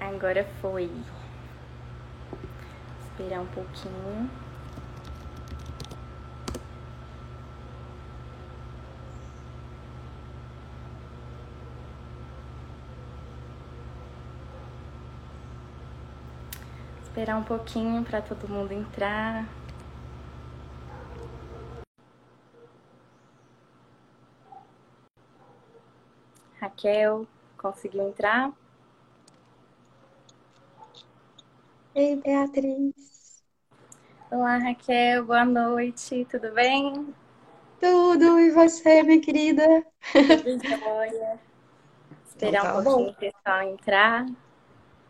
[0.00, 0.90] Agora foi.
[3.02, 4.30] Esperar um pouquinho.
[17.02, 19.48] Esperar um pouquinho para todo mundo entrar.
[26.60, 27.26] Raquel,
[27.56, 28.52] conseguiu entrar?
[32.02, 33.42] Ei, Beatriz.
[34.30, 37.14] Olá, Raquel, boa noite, tudo bem?
[37.80, 39.64] Tudo, e você, minha querida?
[40.26, 41.38] Tudo jóia.
[42.26, 42.82] Esperar Então tá um bom.
[42.84, 44.26] pouquinho o pessoal entrar.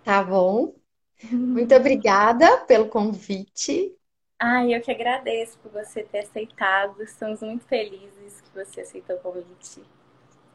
[0.02, 0.74] Tá bom.
[1.30, 3.96] Muito obrigada pelo convite.
[4.40, 7.00] Ai, eu que agradeço por você ter aceitado.
[7.00, 9.80] Estamos muito felizes que você aceitou o convite.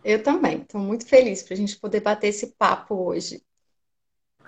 [0.04, 0.62] Eu também.
[0.62, 3.44] Estou muito feliz para a gente poder bater esse papo hoje.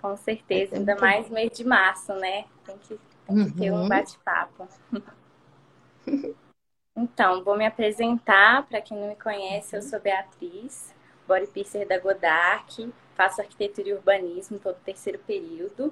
[0.06, 2.46] Com certeza, É ainda mais mês de março, né?
[2.64, 3.90] Tem que, tem que ter um Uhum.
[3.90, 4.68] bate-papo.
[6.96, 8.68] Então, vou me apresentar.
[8.68, 10.94] Para quem não me conhece, eu sou Beatriz,
[11.28, 15.92] body piercer da Godark, faço arquitetura e urbanismo todo o terceiro período.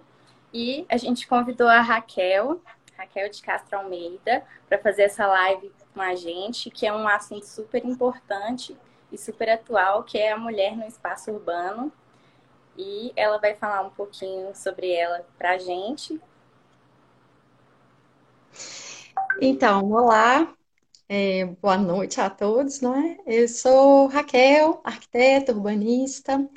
[0.53, 2.61] E a gente convidou a Raquel,
[2.95, 7.45] Raquel de Castro Almeida, para fazer essa live com a gente, que é um assunto
[7.47, 8.77] super importante
[9.11, 11.91] e super atual, que é a mulher no espaço urbano.
[12.77, 16.19] E ela vai falar um pouquinho sobre ela para a gente.
[19.41, 20.55] Então, olá,
[21.09, 23.17] é, boa noite a todos, não é?
[23.25, 26.49] Eu sou Raquel, arquiteta, urbanista,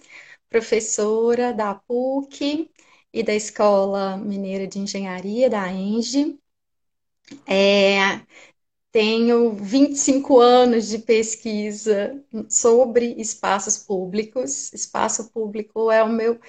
[0.49, 2.71] professora da PUC
[3.13, 6.39] e da Escola Mineira de Engenharia, da ENGE.
[7.47, 8.21] É,
[8.93, 14.73] tenho 25 anos de pesquisa sobre espaços públicos.
[14.73, 16.41] Espaço público é o meu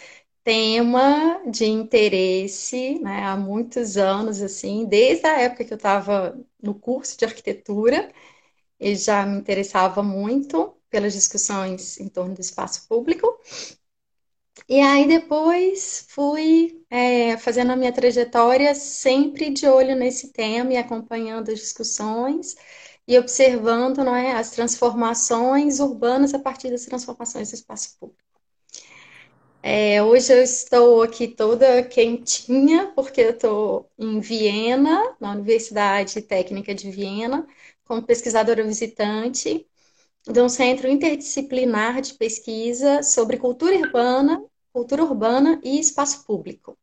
[0.43, 6.73] tema de interesse, né, há muitos anos, assim, desde a época que eu estava no
[6.75, 8.11] curso de arquitetura,
[8.79, 13.27] eu já me interessava muito pelas discussões em torno do espaço público.
[14.69, 20.77] E aí depois fui é, fazendo a minha trajetória sempre de olho nesse tema e
[20.77, 22.55] acompanhando as discussões
[23.07, 28.21] e observando, não é, as transformações urbanas a partir das transformações do espaço público.
[29.63, 36.73] É, hoje eu estou aqui toda quentinha, porque eu estou em Viena, na Universidade Técnica
[36.73, 37.45] de Viena,
[37.85, 39.67] como pesquisadora visitante
[40.31, 44.43] de um centro interdisciplinar de pesquisa sobre cultura urbana,
[44.73, 46.77] cultura urbana e espaço público.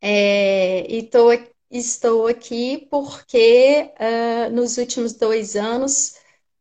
[0.00, 1.28] É, e tô,
[1.70, 6.16] estou aqui porque uh, nos últimos dois anos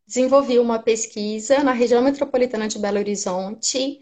[0.06, 4.02] desenvolvi uma pesquisa na região metropolitana de Belo Horizonte,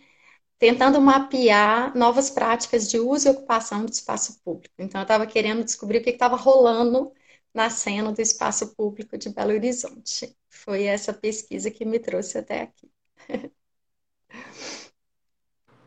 [0.59, 4.75] tentando mapear novas práticas de uso e ocupação do espaço público.
[4.79, 7.13] Então, eu estava querendo descobrir o que estava rolando
[7.53, 10.35] na cena do espaço público de Belo Horizonte.
[10.49, 12.89] Foi essa pesquisa que me trouxe até aqui.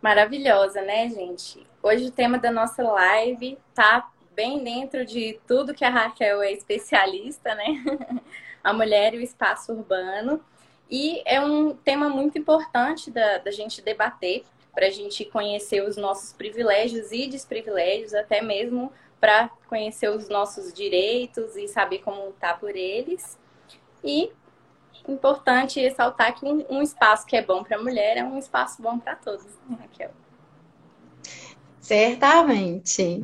[0.01, 1.65] Maravilhosa, né, gente?
[1.83, 6.53] Hoje o tema da nossa live tá bem dentro de tudo que a Raquel é
[6.53, 7.65] especialista, né?
[8.65, 10.45] A mulher e o espaço urbano.
[10.91, 14.45] E é um tema muito importante da, da gente debater,
[14.75, 20.75] para a gente conhecer os nossos privilégios e desprivilégios, até mesmo para conhecer os nossos
[20.75, 23.39] direitos e saber como lutar por eles.
[24.05, 24.33] E
[25.09, 28.83] importante ressaltar que um, um espaço que é bom para a mulher é um espaço
[28.83, 30.13] bom para todos, né, Raquel?
[31.81, 33.23] Certamente.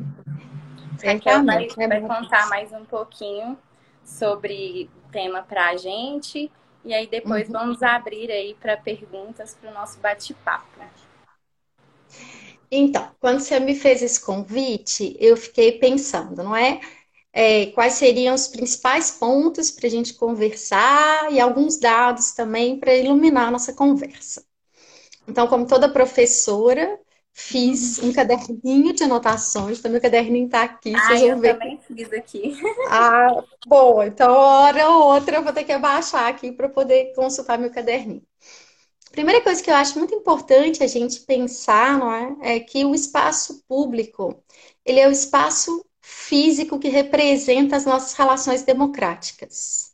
[1.03, 1.81] Raquel vai, Certamente.
[1.81, 2.07] É vai bom.
[2.07, 3.57] contar mais um pouquinho
[4.03, 6.51] sobre o tema para a gente
[6.85, 7.51] e aí depois Uhum.
[7.51, 10.79] vamos abrir aí para perguntas para o nosso bate-papo.
[12.71, 16.79] Então, quando você me fez esse convite, eu fiquei pensando, não é?
[17.33, 22.95] É, quais seriam os principais pontos para a gente conversar e alguns dados também para
[22.95, 24.45] iluminar a nossa conversa.
[25.27, 26.99] Então, como toda professora,
[27.33, 31.59] fiz um caderninho de anotações, então meu caderninho está aqui, Ah, vocês eu vão ver.
[31.59, 32.53] também fiz aqui.
[32.83, 33.29] Ah,
[33.67, 37.71] boa, então hora ou outra eu vou ter que abaixar aqui para poder consultar meu
[37.71, 38.25] caderninho.
[39.11, 42.93] Primeira coisa que eu acho muito importante a gente pensar, não é, é que o
[42.93, 44.41] espaço público,
[44.85, 49.93] ele é o espaço físico que representa as nossas relações democráticas.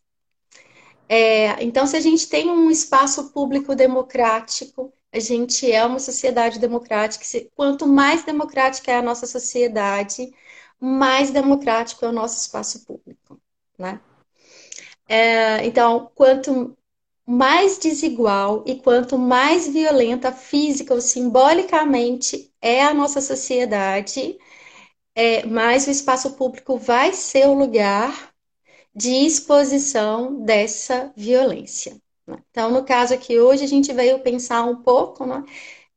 [1.07, 6.59] É, então, se a gente tem um espaço público democrático, a gente é uma sociedade
[6.59, 7.23] democrática.
[7.56, 10.33] Quanto mais democrática é a nossa sociedade,
[10.79, 13.39] mais democrático é o nosso espaço público,
[13.77, 14.01] né?
[15.07, 16.75] É, então, quanto
[17.25, 24.38] mais desigual e quanto mais violenta física ou simbolicamente é a nossa sociedade,
[25.16, 28.33] é, mais o espaço público vai ser o lugar
[28.95, 31.98] de exposição dessa violência.
[32.27, 32.38] Né?
[32.51, 35.44] Então, no caso aqui hoje, a gente veio pensar um pouco né,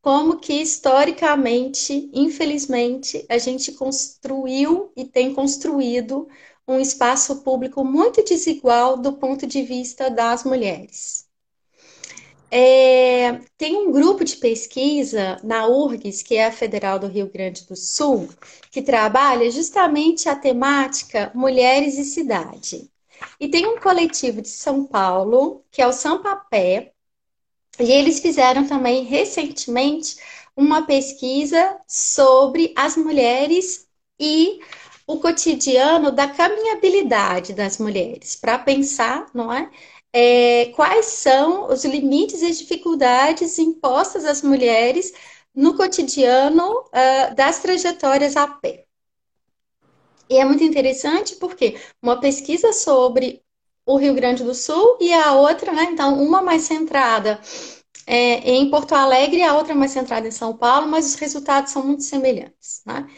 [0.00, 6.28] como que historicamente, infelizmente, a gente construiu e tem construído
[6.68, 11.26] um espaço público muito desigual do ponto de vista das mulheres.
[12.50, 17.66] É, tem um grupo de pesquisa na URGS, que é a Federal do Rio Grande
[17.66, 18.28] do Sul,
[18.70, 22.90] que trabalha justamente a temática mulheres e cidade.
[23.40, 26.92] E tem um coletivo de São Paulo, que é o Sampapé,
[27.78, 30.16] e eles fizeram também recentemente
[30.56, 33.86] uma pesquisa sobre as mulheres
[34.18, 34.60] e
[35.08, 39.70] o cotidiano da caminhabilidade das mulheres, para pensar, não é?
[40.12, 40.66] é?
[40.76, 45.12] Quais são os limites e dificuldades impostas às mulheres
[45.54, 48.84] no cotidiano uh, das trajetórias a pé.
[50.30, 53.42] E é muito interessante porque uma pesquisa sobre
[53.84, 55.84] o Rio Grande do Sul e a outra, né?
[55.84, 57.40] Então, uma mais centrada
[58.06, 61.72] é, em Porto Alegre e a outra mais centrada em São Paulo, mas os resultados
[61.72, 63.08] são muito semelhantes, né?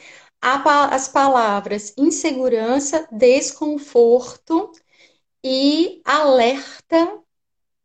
[0.41, 4.73] As palavras insegurança, desconforto
[5.45, 7.21] e alerta,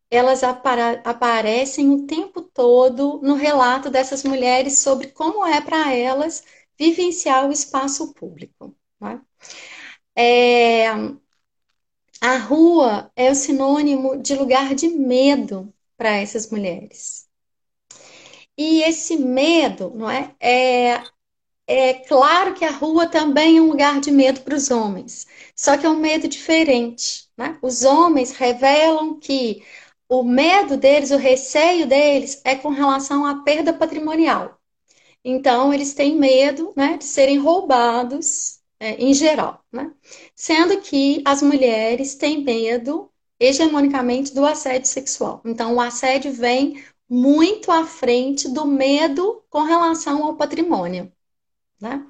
[0.10, 6.44] elas aparecem o tempo todo no relato dessas mulheres sobre como é para elas
[6.78, 8.76] vivenciar o espaço público.
[9.00, 9.22] Né?
[10.16, 10.88] É,
[12.22, 17.28] a rua é o sinônimo de lugar de medo para essas mulheres.
[18.58, 20.34] E esse medo, não é?
[20.40, 21.04] é?
[21.68, 25.26] É claro que a rua também é um lugar de medo para os homens,
[25.56, 27.28] só que é um medo diferente.
[27.38, 27.58] Né?
[27.62, 29.64] Os homens revelam que
[30.08, 34.60] o medo deles, o receio deles é com relação à perda patrimonial.
[35.24, 39.92] Então, eles têm medo né, de serem roubados é, em geral, né?
[40.36, 45.42] Sendo que as mulheres têm medo hegemonicamente do assédio sexual.
[45.46, 51.12] Então, o assédio vem muito à frente do medo com relação ao patrimônio,
[51.80, 52.06] né?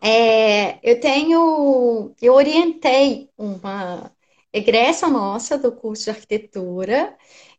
[0.00, 4.12] É, eu tenho, eu orientei uma
[4.52, 7.16] egressa nossa do curso de arquitetura,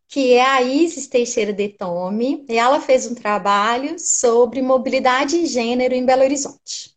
[0.08, 5.46] que é a Isis Teixeira de Tome, e ela fez um trabalho sobre mobilidade e
[5.46, 6.96] gênero em Belo Horizonte.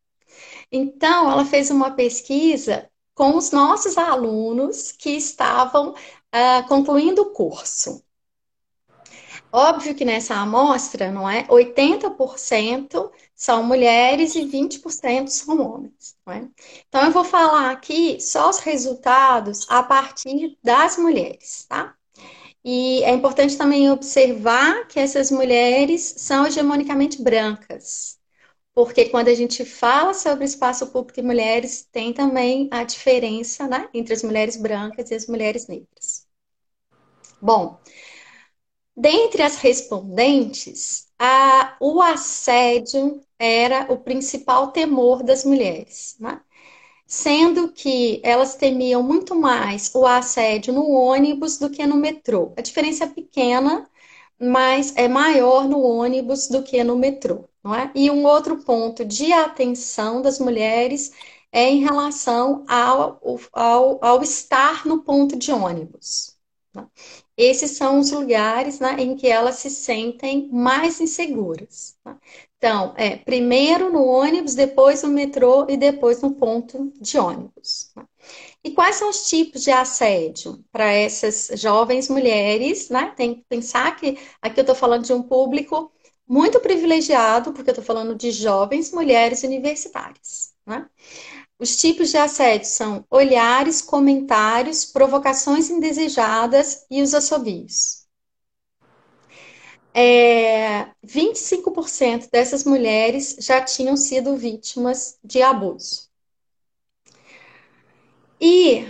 [0.72, 8.04] Então, ela fez uma pesquisa com os nossos alunos que estavam uh, concluindo o curso.
[9.52, 11.46] Óbvio que nessa amostra, não é?
[11.50, 16.16] 80% são mulheres e 20% são homens.
[16.26, 16.48] Não é?
[16.88, 21.96] Então, eu vou falar aqui só os resultados a partir das mulheres, tá?
[22.64, 28.20] E é importante também observar que essas mulheres são hegemonicamente brancas
[28.80, 33.90] porque quando a gente fala sobre espaço público e mulheres, tem também a diferença né,
[33.94, 36.26] entre as mulheres brancas e as mulheres negras.
[37.42, 37.78] Bom,
[39.00, 46.42] dentre as respondentes, a, o assédio era o principal temor das mulheres, né?
[47.08, 52.54] sendo que elas temiam muito mais o assédio no ônibus do que no metrô.
[52.58, 53.90] A diferença é pequena,
[54.40, 57.46] mas é maior no ônibus do que no metrô.
[57.64, 57.92] Não é?
[57.96, 61.12] E um outro ponto de atenção das mulheres
[61.52, 63.20] é em relação ao,
[63.54, 66.38] ao, ao estar no ponto de ônibus.
[66.72, 66.88] Tá?
[67.40, 71.96] Esses são os lugares né, em que elas se sentem mais inseguras.
[72.04, 72.20] Tá?
[72.58, 77.92] Então, é primeiro no ônibus, depois no metrô e depois no ponto de ônibus.
[77.96, 78.06] Tá?
[78.62, 82.90] E quais são os tipos de assédio para essas jovens mulheres?
[82.90, 83.14] Né?
[83.16, 85.90] Tem que pensar que aqui eu estou falando de um público
[86.28, 90.54] muito privilegiado, porque eu estou falando de jovens mulheres universitárias.
[90.66, 90.86] Né?
[91.60, 98.08] Os tipos de assédio são olhares, comentários, provocações indesejadas e os assobios.
[99.94, 106.08] É, 25% dessas mulheres já tinham sido vítimas de abuso.
[108.40, 108.86] E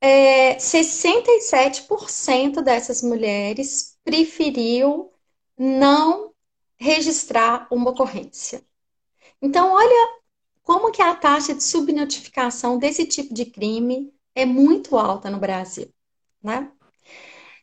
[0.00, 5.12] é, 67% dessas mulheres preferiu
[5.58, 6.32] não
[6.78, 8.64] registrar uma ocorrência.
[9.42, 10.23] Então, olha
[10.64, 15.88] como que a taxa de subnotificação desse tipo de crime é muito alta no Brasil,
[16.42, 16.72] né?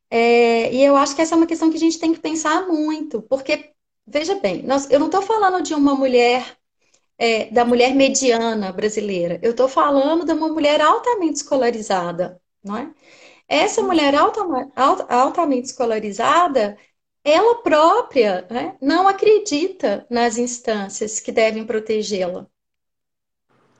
[0.09, 2.67] É, e eu acho que essa é uma questão que a gente tem que pensar
[2.67, 3.71] muito, porque,
[4.05, 6.57] veja bem, nós, eu não estou falando de uma mulher,
[7.17, 12.93] é, da mulher mediana brasileira, eu estou falando de uma mulher altamente escolarizada, não é?
[13.51, 14.41] essa mulher alta,
[15.09, 16.77] altamente escolarizada,
[17.23, 22.47] ela própria né, não acredita nas instâncias que devem protegê-la.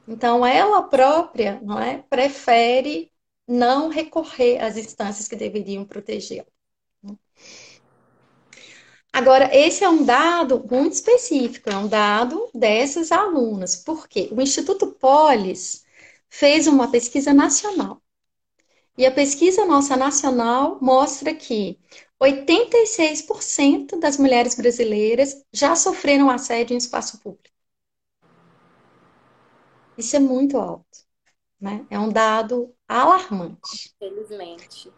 [0.08, 3.12] Então, ela própria não é, prefere
[3.48, 6.46] não recorrer às instâncias que deveriam protegê-la.
[9.14, 13.76] Agora, esse é um dado muito específico, é um dado dessas alunas.
[13.76, 14.30] Por quê?
[14.32, 15.84] O Instituto Polis
[16.30, 18.02] fez uma pesquisa nacional.
[18.98, 21.78] E a pesquisa nossa nacional mostra que
[22.22, 27.51] 86% das mulheres brasileiras já sofreram assédio em espaço público.
[30.02, 30.98] Isso é muito alto.
[31.60, 31.86] Né?
[31.92, 33.94] É um dado alarmante.
[34.00, 34.92] Felizmente.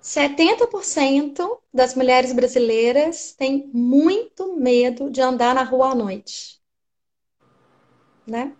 [0.00, 6.58] 70% das mulheres brasileiras têm muito medo de andar na rua à noite.
[8.26, 8.56] Né?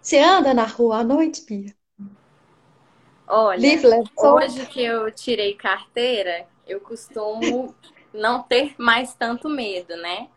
[0.00, 1.76] Você anda na rua à noite, Bia?
[3.26, 7.74] Olha, Livre, hoje que eu tirei carteira, eu costumo
[8.12, 10.28] não ter mais tanto medo, né?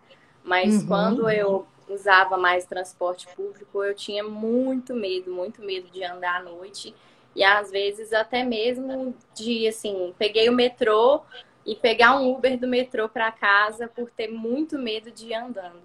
[0.44, 0.88] Mas uhum.
[0.88, 6.44] quando eu usava mais transporte público, eu tinha muito medo, muito medo de andar à
[6.44, 6.94] noite.
[7.36, 11.22] E às vezes até mesmo de assim, peguei o metrô
[11.66, 15.82] e pegar um Uber do metrô para casa por ter muito medo de ir andando.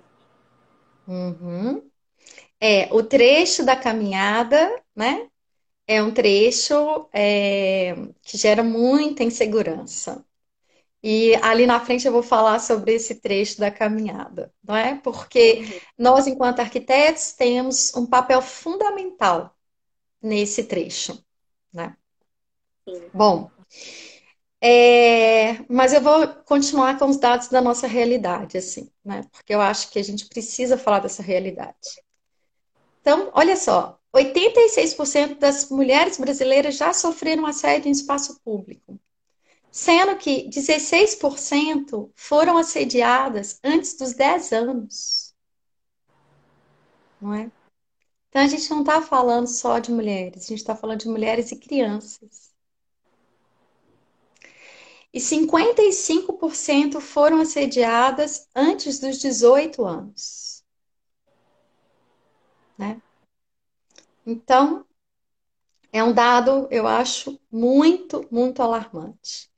[1.06, 1.90] Uhum.
[2.60, 5.28] É, o trecho da caminhada, né?
[5.86, 10.24] É um trecho é, que gera muita insegurança.
[11.02, 14.96] E ali na frente eu vou falar sobre esse trecho da caminhada, não é?
[14.96, 15.80] Porque uhum.
[15.96, 19.56] nós, enquanto arquitetos, temos um papel fundamental
[20.20, 21.24] nesse trecho,
[21.72, 21.96] né?
[23.14, 23.50] Bom,
[24.60, 29.24] é, mas eu vou continuar com os dados da nossa realidade, assim, né?
[29.32, 32.02] Porque eu acho que a gente precisa falar dessa realidade.
[33.00, 39.00] Então, olha só, 86% das mulheres brasileiras já sofreram assédio em espaço público
[39.70, 45.34] sendo que 16% foram assediadas antes dos 10 anos.
[47.20, 47.50] Não é?
[48.28, 51.50] Então a gente não está falando só de mulheres, a gente está falando de mulheres
[51.52, 52.50] e crianças.
[55.12, 60.64] E 55% foram assediadas antes dos 18 anos.
[62.78, 63.02] Né?
[64.24, 64.86] Então,
[65.92, 69.50] é um dado, eu acho, muito, muito alarmante.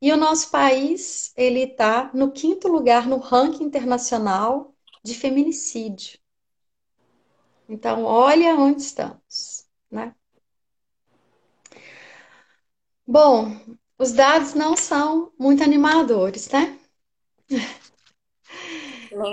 [0.00, 6.18] E o nosso país, ele está no quinto lugar no ranking internacional de feminicídio.
[7.68, 10.14] Então, olha onde estamos, né?
[13.06, 13.56] Bom,
[13.98, 16.78] os dados não são muito animadores, né?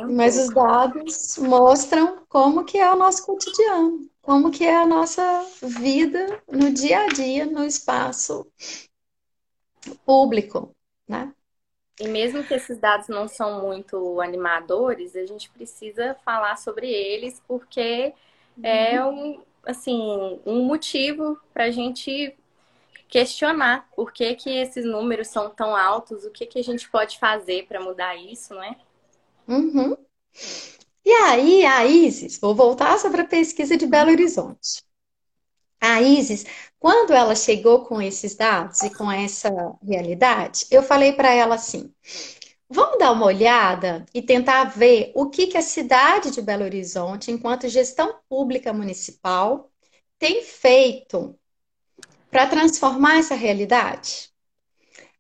[0.10, 5.44] Mas os dados mostram como que é o nosso cotidiano como que é a nossa
[5.60, 8.46] vida no dia a dia, no espaço
[10.06, 10.72] público,
[11.08, 11.34] né?
[12.00, 17.42] E mesmo que esses dados não são muito animadores, a gente precisa falar sobre eles
[17.48, 18.14] porque
[18.62, 19.32] é uhum.
[19.32, 22.38] um, assim, um motivo para a gente
[23.08, 27.18] questionar por que, que esses números são tão altos, o que, que a gente pode
[27.18, 28.78] fazer para mudar isso, né?
[29.48, 29.98] Uhum.
[31.06, 34.84] E aí, a Isis, vou voltar sobre a pesquisa de Belo Horizonte.
[35.82, 36.46] A Isis,
[36.78, 39.50] quando ela chegou com esses dados e com essa
[39.82, 41.94] realidade, eu falei para ela assim:
[42.70, 47.32] vamos dar uma olhada e tentar ver o que, que a cidade de Belo Horizonte,
[47.32, 49.72] enquanto gestão pública municipal,
[50.18, 51.36] tem feito
[52.30, 54.30] para transformar essa realidade.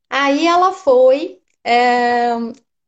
[0.09, 2.29] Aí ela foi é,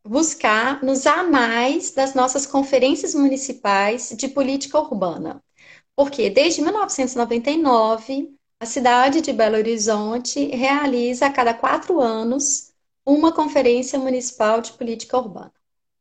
[0.04, 5.44] buscar nos anais das nossas conferências municipais de política urbana.
[5.96, 12.72] Porque desde 1999, a cidade de Belo Horizonte realiza a cada quatro anos
[13.06, 15.54] uma conferência municipal de política urbana.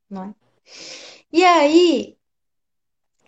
[0.08, 0.34] Não é?
[1.32, 2.16] E aí,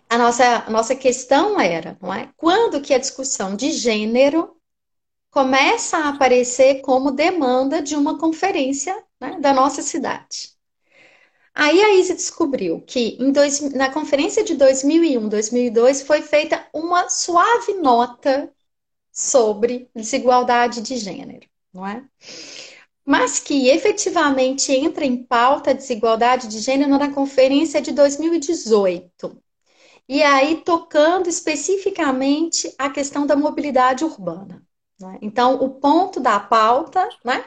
[0.09, 2.31] a nossa, a nossa questão era, não é?
[2.37, 4.55] Quando que a discussão de gênero
[5.31, 10.52] começa a aparecer como demanda de uma conferência né, da nossa cidade?
[11.55, 17.73] Aí a Isa descobriu que dois, na conferência de 2001, 2002 foi feita uma suave
[17.75, 18.51] nota
[19.11, 22.03] sobre desigualdade de gênero, não é?
[23.05, 29.37] Mas que efetivamente entra em pauta a desigualdade de gênero na conferência de 2018.
[30.09, 34.65] E aí tocando especificamente a questão da mobilidade urbana.
[35.03, 35.19] Né?
[35.21, 37.45] Então, o ponto da pauta né,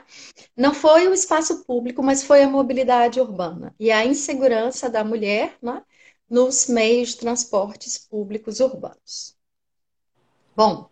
[0.57, 5.57] não foi o espaço público, mas foi a mobilidade urbana e a insegurança da mulher
[5.63, 5.83] né,
[6.29, 9.37] nos meios de transportes públicos urbanos.
[10.55, 10.89] Bom,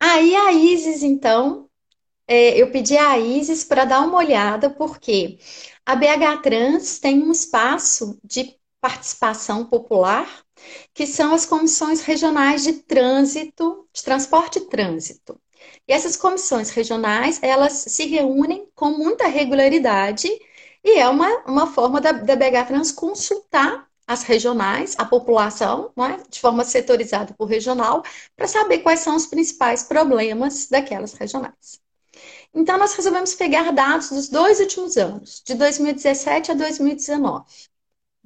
[0.00, 1.68] Aí a Isis, então,
[2.26, 5.38] é, eu pedi a Isis para dar uma olhada, porque
[5.84, 10.44] a BH Trans tem um espaço de participação popular,
[10.94, 15.40] que são as comissões regionais de trânsito, de transporte e trânsito.
[15.88, 20.28] E essas comissões regionais, elas se reúnem com muita regularidade
[20.82, 26.22] e é uma, uma forma da, da BH Trans consultar as regionais, a população, é?
[26.28, 28.04] de forma setorizada por regional,
[28.36, 31.80] para saber quais são os principais problemas daquelas regionais.
[32.54, 37.44] Então, nós resolvemos pegar dados dos dois últimos anos, de 2017 a 2019.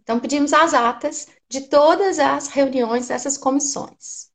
[0.02, 4.29] Então, pedimos as atas de todas as reuniões dessas comissões.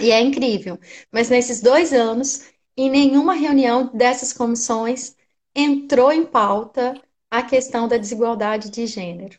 [0.00, 0.78] E é incrível,
[1.10, 2.46] mas nesses dois anos,
[2.76, 5.14] em nenhuma reunião dessas comissões
[5.54, 9.38] entrou em pauta a questão da desigualdade de gênero.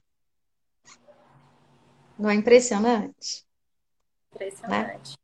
[2.18, 3.44] Não é impressionante?
[4.34, 5.12] Impressionante.
[5.12, 5.16] Né?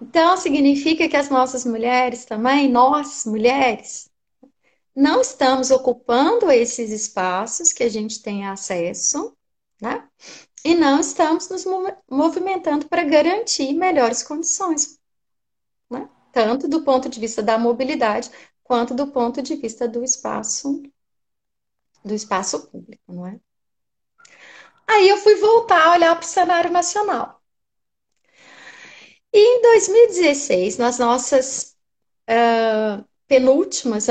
[0.00, 4.10] Então, significa que as nossas mulheres também, nós, mulheres,
[4.94, 9.36] não estamos ocupando esses espaços que a gente tem acesso,
[9.80, 10.08] né?
[10.64, 11.64] E não estamos nos
[12.08, 14.98] movimentando para garantir melhores condições,
[15.90, 16.08] né?
[16.32, 18.30] Tanto do ponto de vista da mobilidade,
[18.62, 20.82] quanto do ponto de vista do espaço,
[22.04, 23.40] do espaço público, não é?
[24.86, 27.42] Aí eu fui voltar a olhar para o cenário nacional.
[29.32, 31.76] E em 2016, nas nossas
[32.28, 34.06] uh, penúltimas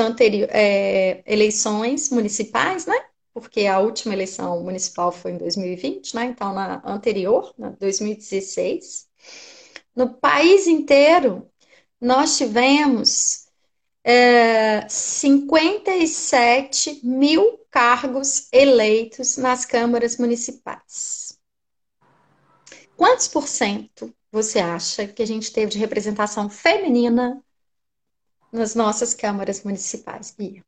[0.50, 3.11] é, eleições municipais, né?
[3.34, 6.26] Porque a última eleição municipal foi em 2020, né?
[6.26, 9.08] Então, na anterior, na 2016,
[9.96, 11.50] no país inteiro,
[12.00, 13.46] nós tivemos
[14.04, 21.38] é, 57 mil cargos eleitos nas câmaras municipais.
[22.96, 27.42] Quantos por cento você acha que a gente teve de representação feminina
[28.52, 30.64] nas nossas câmaras municipais, Bia?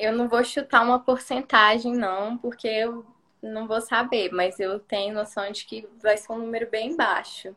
[0.00, 3.04] Eu não vou chutar uma porcentagem, não, porque eu
[3.42, 7.54] não vou saber, mas eu tenho noção de que vai ser um número bem baixo.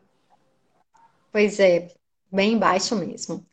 [1.32, 1.88] Pois é,
[2.30, 3.46] bem baixo mesmo.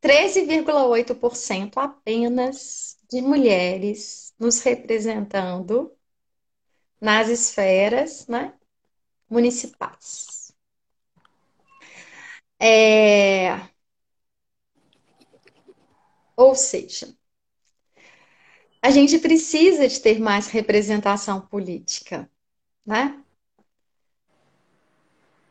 [0.00, 5.92] 13,8% apenas de mulheres nos representando
[7.00, 8.54] nas esferas né,
[9.28, 10.52] municipais.
[12.60, 13.68] É...
[16.36, 17.15] Ou seja,
[18.82, 22.30] a gente precisa de ter mais representação política,
[22.84, 23.22] né?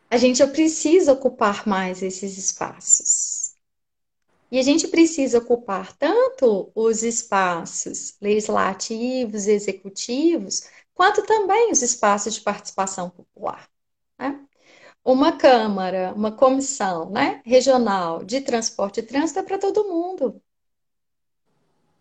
[0.10, 3.56] A gente precisa ocupar mais esses espaços.
[4.52, 12.42] E a gente precisa ocupar tanto os espaços legislativos, executivos, quanto também os espaços de
[12.42, 13.68] participação popular.
[14.18, 14.40] Né?
[15.04, 20.42] Uma Câmara, uma comissão né, regional de transporte e trânsito é para todo mundo.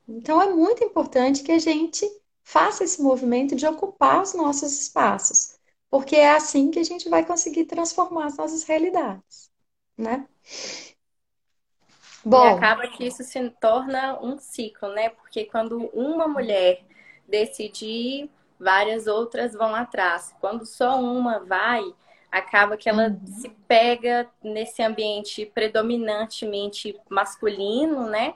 [0.08, 2.06] Então é muito importante que a gente
[2.42, 5.58] faça esse movimento de ocupar os nossos espaços,
[5.90, 9.50] porque é assim que a gente vai conseguir transformar as nossas realidades,
[9.96, 10.28] né?
[12.24, 15.10] Bom, e acaba que isso se torna um ciclo, né?
[15.10, 16.82] Porque quando uma mulher
[17.26, 20.34] decidir várias outras vão atrás.
[20.40, 21.82] Quando só uma vai,
[22.30, 23.26] acaba que ela uhum.
[23.26, 28.34] se pega nesse ambiente predominantemente masculino, né?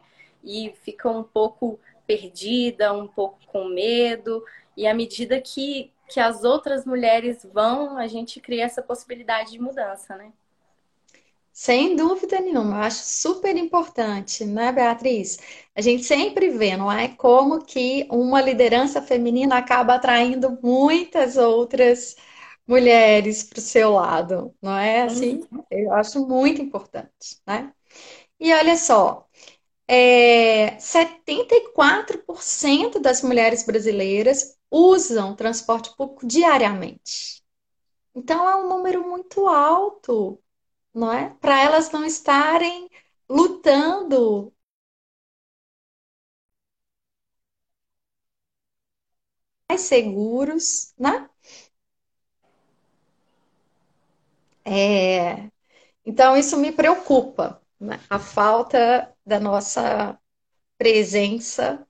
[0.48, 4.42] E fica um pouco perdida, um pouco com medo.
[4.74, 9.60] E à medida que, que as outras mulheres vão, a gente cria essa possibilidade de
[9.60, 10.32] mudança, né?
[11.52, 15.38] Sem dúvida nenhuma, eu acho super importante, né, Beatriz?
[15.74, 17.08] A gente sempre vê, não é?
[17.08, 22.14] Como que uma liderança feminina acaba atraindo muitas outras
[22.64, 25.44] mulheres para o seu lado, não é assim?
[25.50, 25.64] Uhum.
[25.68, 27.72] Eu acho muito importante, né?
[28.38, 29.27] E olha só,
[29.88, 37.42] é, 74% das mulheres brasileiras usam transporte público diariamente.
[38.14, 40.40] Então é um número muito alto
[40.94, 41.30] não é?
[41.40, 42.88] Para elas não estarem
[43.28, 44.52] lutando
[49.68, 51.28] mais seguros, né?
[54.64, 55.50] É,
[56.06, 58.00] então isso me preocupa, né?
[58.10, 60.18] a falta da nossa
[60.78, 61.86] presença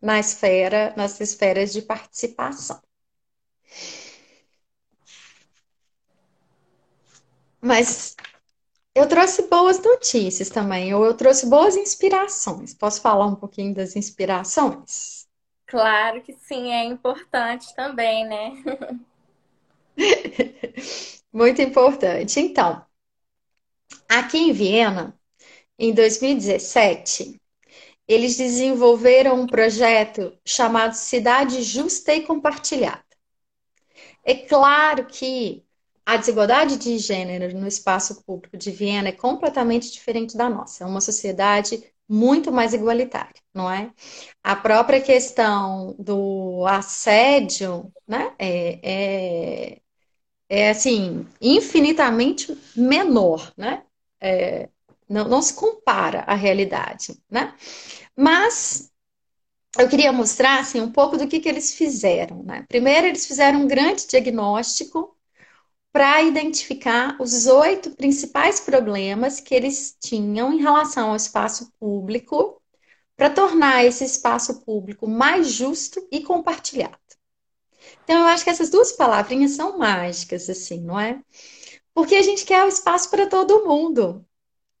[0.00, 2.80] na esfera, nas esferas de participação.
[7.60, 8.14] Mas
[8.94, 12.74] eu trouxe boas notícias também, ou eu trouxe boas inspirações.
[12.74, 15.26] Posso falar um pouquinho das inspirações?
[15.66, 18.52] Claro que sim, é importante também, né?
[21.32, 22.38] Muito importante.
[22.38, 22.84] Então,
[24.08, 25.18] Aqui em Viena,
[25.78, 27.40] em 2017,
[28.08, 33.04] eles desenvolveram um projeto chamado Cidade Justa e Compartilhada.
[34.24, 35.64] É claro que
[36.06, 40.84] a desigualdade de gênero no espaço público de Viena é completamente diferente da nossa.
[40.84, 43.90] É uma sociedade muito mais igualitária, não é?
[44.42, 49.80] A própria questão do assédio, né, é, é,
[50.48, 53.84] é assim, infinitamente menor, né?
[54.20, 54.68] É,
[55.08, 57.54] não, não se compara à realidade, né?
[58.16, 58.90] Mas
[59.78, 62.42] eu queria mostrar assim, um pouco do que, que eles fizeram.
[62.42, 62.64] Né?
[62.68, 65.16] Primeiro, eles fizeram um grande diagnóstico
[65.92, 72.60] para identificar os oito principais problemas que eles tinham em relação ao espaço público,
[73.16, 76.98] para tornar esse espaço público mais justo e compartilhado.
[78.02, 81.20] Então, eu acho que essas duas palavrinhas são mágicas, assim, não é?
[81.94, 84.24] Porque a gente quer o espaço para todo mundo.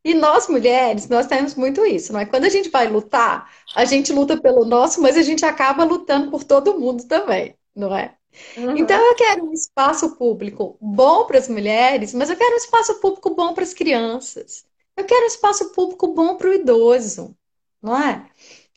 [0.04, 2.26] E nós, mulheres, nós temos muito isso, não é?
[2.26, 6.30] Quando a gente vai lutar, a gente luta pelo nosso, mas a gente acaba lutando
[6.30, 8.14] por todo mundo também, não é?
[8.56, 8.76] Uhum.
[8.76, 13.00] Então eu quero um espaço público bom para as mulheres, mas eu quero um espaço
[13.00, 14.66] público bom para as crianças.
[14.96, 17.34] Eu quero um espaço público bom para o idoso,
[17.82, 18.28] não é?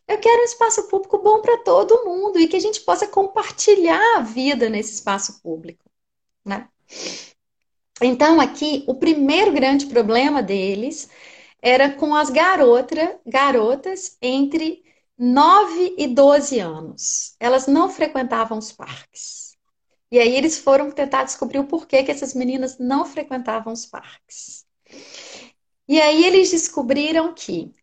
[0.08, 4.18] Eu quero um espaço público bom para todo mundo e que a gente possa compartilhar
[4.18, 5.84] a vida nesse espaço público,
[6.46, 6.70] né?
[8.02, 11.10] Então, aqui, o primeiro grande problema deles
[11.62, 14.84] era com as garota, garotas entre
[15.18, 17.36] 9 e 12 anos.
[17.40, 19.58] Elas não frequentavam os parques.
[20.12, 24.66] E aí eles foram tentar descobrir o porquê que essas meninas não frequentavam os parques.
[25.88, 27.74] E aí eles descobriram que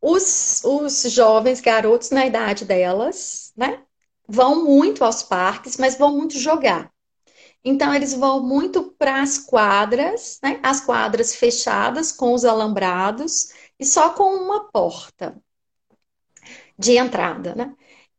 [0.00, 3.82] os, os jovens garotos na idade delas, né,
[4.28, 6.92] vão muito aos parques, mas vão muito jogar.
[7.64, 10.58] Então, eles vão muito para as quadras, né?
[10.62, 15.40] as quadras fechadas com os alambrados e só com uma porta
[16.78, 17.54] de entrada.
[17.54, 17.74] Né?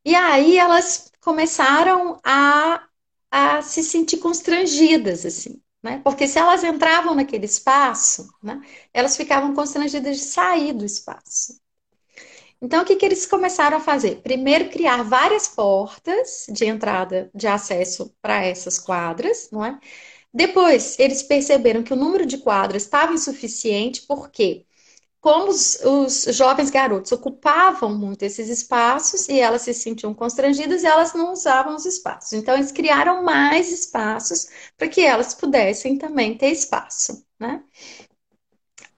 [0.06, 2.88] E aí elas começaram a,
[3.32, 5.62] a se sentir constrangidas, assim.
[5.82, 6.00] Né?
[6.04, 8.62] Porque se elas entravam naquele espaço, né?
[8.94, 11.62] elas ficavam constrangidas de sair do espaço.
[12.64, 14.22] Então, o que, que eles começaram a fazer?
[14.22, 19.78] Primeiro, criar várias portas de entrada, de acesso para essas quadras, não é?
[20.34, 24.66] Depois, eles perceberam que o número de quadras estava insuficiente, porque
[25.22, 31.14] como os, os, jovens garotos ocupavam muito esses espaços e elas se sentiam constrangidas, elas
[31.14, 32.34] não usavam os espaços.
[32.34, 34.48] Então, eles criaram mais espaços
[34.78, 37.62] para que elas pudessem também ter espaço, né?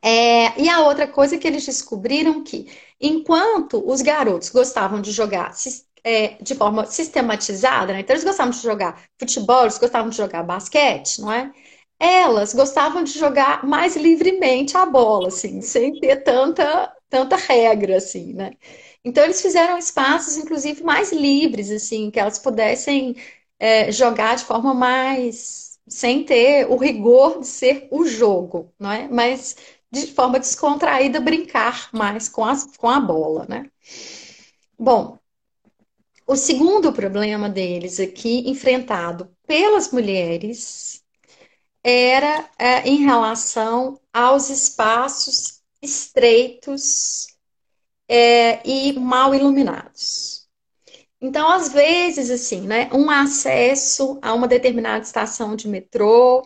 [0.01, 2.67] É, e a outra coisa que eles descobriram que
[2.99, 5.53] Enquanto os garotos gostavam de jogar
[6.03, 7.99] é, de forma sistematizada, né?
[8.01, 11.51] então eles gostavam de jogar futebol, eles gostavam de jogar basquete, não é?
[11.99, 18.33] Elas gostavam de jogar mais livremente a bola, assim, sem ter tanta, tanta regra, assim,
[18.33, 18.51] né?
[19.03, 23.15] Então eles fizeram espaços, inclusive, mais livres, assim, que elas pudessem
[23.59, 29.07] é, jogar de forma mais sem ter o rigor de ser o jogo, não é?
[29.07, 29.55] Mas
[29.91, 33.69] de forma descontraída, brincar mais com, as, com a bola, né?
[34.77, 35.17] Bom,
[36.27, 41.03] o segundo problema deles aqui, enfrentado pelas mulheres,
[41.83, 47.27] era é, em relação aos espaços estreitos
[48.07, 50.47] é, e mal iluminados.
[51.21, 56.43] Então, às vezes, assim, né, um acesso a uma determinada estação de metrô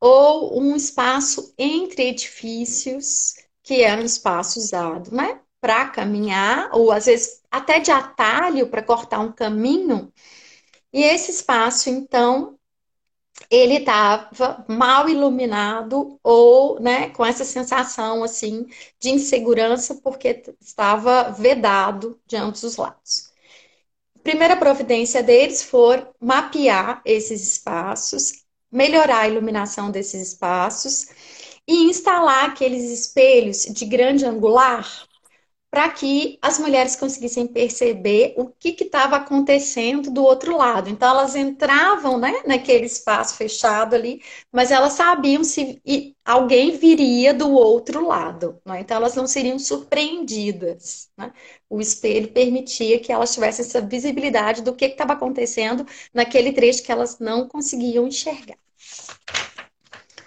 [0.00, 5.40] ou um espaço entre edifícios, que era um espaço usado, né?
[5.60, 10.12] Para caminhar, ou às vezes até de atalho para cortar um caminho.
[10.92, 12.58] E esse espaço, então,
[13.50, 18.66] ele estava mal iluminado ou, né, com essa sensação assim
[19.00, 23.30] de insegurança porque estava vedado de ambos os lados.
[24.16, 31.08] A primeira providência deles foi mapear esses espaços, melhorar a iluminação desses espaços
[31.66, 34.88] e instalar aqueles espelhos de grande angular
[35.70, 40.90] para que as mulheres conseguissem perceber o que estava acontecendo do outro lado.
[40.90, 45.80] Então, elas entravam né, naquele espaço fechado ali, mas elas sabiam se
[46.24, 48.60] alguém viria do outro lado.
[48.64, 48.80] Né?
[48.80, 51.08] Então, elas não seriam surpreendidas.
[51.16, 51.32] Né?
[51.68, 56.90] O espelho permitia que elas tivessem essa visibilidade do que estava acontecendo naquele trecho que
[56.90, 58.58] elas não conseguiam enxergar.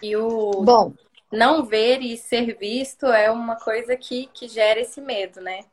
[0.01, 0.93] E o Bom,
[1.34, 5.65] não ver e ser visto é uma coisa que, que gera esse medo, né?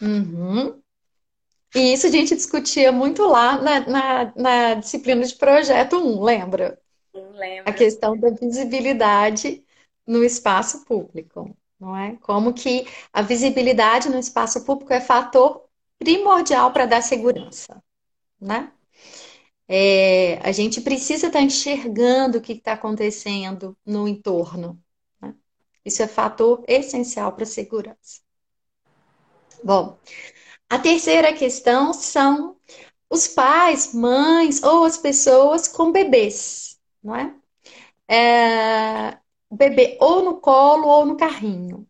[0.00, 0.80] Uhum.
[1.74, 6.80] E isso a gente discutia muito lá na, na, na disciplina de projeto 1, lembra?
[7.14, 7.70] Lembro.
[7.70, 9.62] A questão da visibilidade
[10.06, 12.16] no espaço público, não é?
[12.22, 15.64] Como que a visibilidade no espaço público é fator
[15.98, 17.82] primordial para dar segurança,
[18.40, 18.72] né?
[19.72, 24.82] É, a gente precisa estar tá enxergando o que está acontecendo no entorno.
[25.22, 25.32] Né?
[25.84, 28.20] Isso é fator essencial para a segurança.
[29.62, 29.96] Bom,
[30.68, 32.56] a terceira questão são
[33.08, 37.32] os pais, mães ou as pessoas com bebês, não é?
[38.08, 39.18] é
[39.52, 41.86] bebê ou no colo ou no carrinho.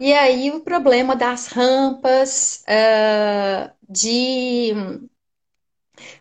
[0.00, 4.72] E aí o problema das rampas, uh, de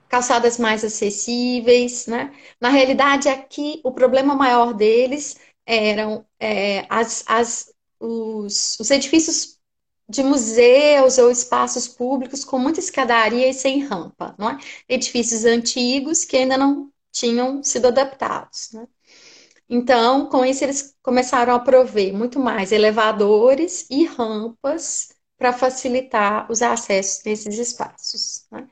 [0.09, 2.33] calçadas mais acessíveis, né?
[2.59, 9.57] Na realidade, aqui o problema maior deles eram é, as, as, os, os edifícios
[10.09, 14.57] de museus ou espaços públicos com muita escadaria e sem rampa, não é?
[14.87, 18.87] Edifícios antigos que ainda não tinham sido adaptados, né?
[19.69, 26.61] Então, com isso, eles começaram a prover muito mais elevadores e rampas para facilitar os
[26.61, 28.45] acessos nesses espaços.
[28.51, 28.67] Né?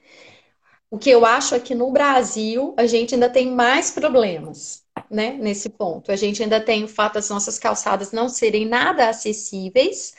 [0.96, 4.82] O que eu acho é que no Brasil a gente ainda tem mais problemas
[5.12, 6.10] né, nesse ponto.
[6.10, 10.14] A gente ainda tem o fato das nossas calçadas não serem nada acessíveis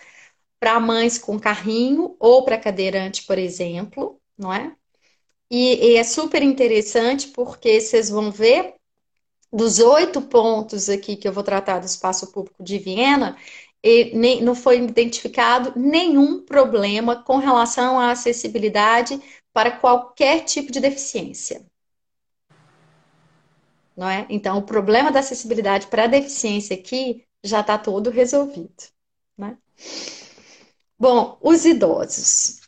[0.61, 4.77] para mães com carrinho ou para cadeirante, por exemplo, não é?
[5.51, 8.75] E, e, é super interessante porque vocês vão ver
[9.51, 13.35] dos oito pontos aqui que eu vou tratar do espaço público de Viena,
[14.15, 19.21] nem, não foi identificado nenhum problema com relação à acessibilidade
[19.53, 21.65] para qualquer tipo de deficiência.
[23.97, 24.27] Não é?
[24.29, 28.75] Então, o problema da acessibilidade para a deficiência aqui já está todo resolvido.
[29.39, 29.57] Né?
[30.99, 32.61] Bom, os idosos.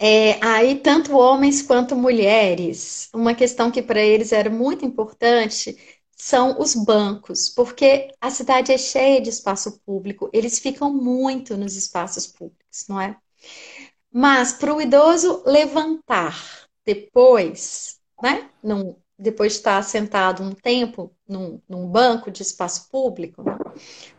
[0.00, 5.76] É, aí, tanto homens quanto mulheres, uma questão que para eles era muito importante
[6.18, 11.76] são os bancos, porque a cidade é cheia de espaço público, eles ficam muito nos
[11.76, 13.16] espaços públicos, não é?
[14.12, 16.36] Mas para o idoso levantar
[16.84, 18.50] depois, né?
[18.62, 23.56] Num, depois de estar sentado um tempo num, num banco de espaço público, né?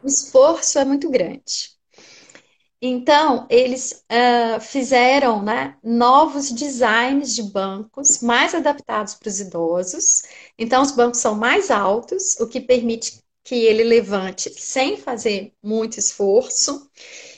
[0.04, 1.79] o esforço é muito grande.
[2.82, 10.24] Então, eles uh, fizeram né, novos designs de bancos mais adaptados para os idosos.
[10.58, 16.00] Então, os bancos são mais altos, o que permite que ele levante sem fazer muito
[16.00, 16.90] esforço.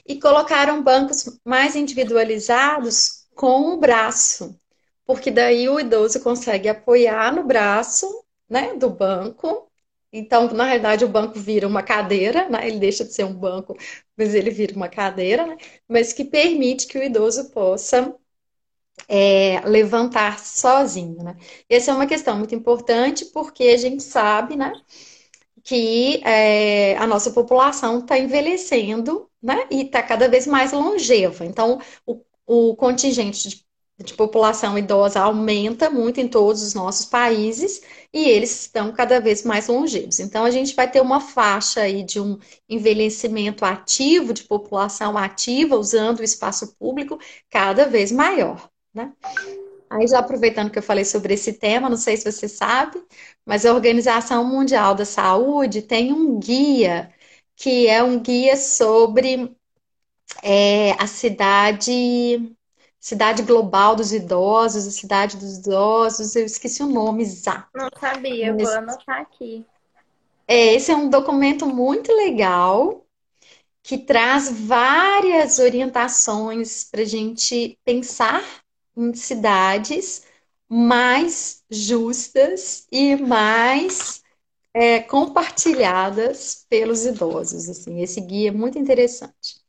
[0.05, 4.55] E colocaram bancos mais individualizados com o braço,
[5.05, 8.05] porque daí o idoso consegue apoiar no braço
[8.49, 9.70] né, do banco
[10.13, 12.67] então, na realidade, o banco vira uma cadeira, né?
[12.67, 13.77] Ele deixa de ser um banco,
[14.17, 15.57] mas ele vira uma cadeira, né?
[15.87, 18.13] Mas que permite que o idoso possa
[19.07, 21.37] é, levantar sozinho, né?
[21.69, 24.71] Essa é uma questão muito importante porque a gente sabe, né?
[25.63, 29.67] Que é, a nossa população está envelhecendo, né?
[29.71, 31.45] E está cada vez mais longeva.
[31.45, 33.65] Então, o, o contingente de
[34.03, 37.81] de população idosa aumenta muito em todos os nossos países
[38.13, 40.19] e eles estão cada vez mais longevos.
[40.19, 42.37] Então, a gente vai ter uma faixa aí de um
[42.69, 49.13] envelhecimento ativo, de população ativa, usando o espaço público cada vez maior, né?
[49.89, 53.03] Aí, já aproveitando que eu falei sobre esse tema, não sei se você sabe,
[53.45, 57.11] mas a Organização Mundial da Saúde tem um guia,
[57.55, 59.53] que é um guia sobre
[60.41, 62.55] é, a cidade
[63.01, 67.67] Cidade Global dos Idosos, a Cidade dos Idosos, eu esqueci o nome exato.
[67.73, 68.61] Não sabia, Mas...
[68.61, 69.65] vou anotar aqui.
[70.47, 73.03] É, esse é um documento muito legal
[73.81, 78.43] que traz várias orientações para a gente pensar
[78.95, 80.27] em cidades
[80.69, 84.21] mais justas e mais
[84.75, 87.67] é, compartilhadas pelos idosos.
[87.67, 89.60] Assim, esse guia é muito interessante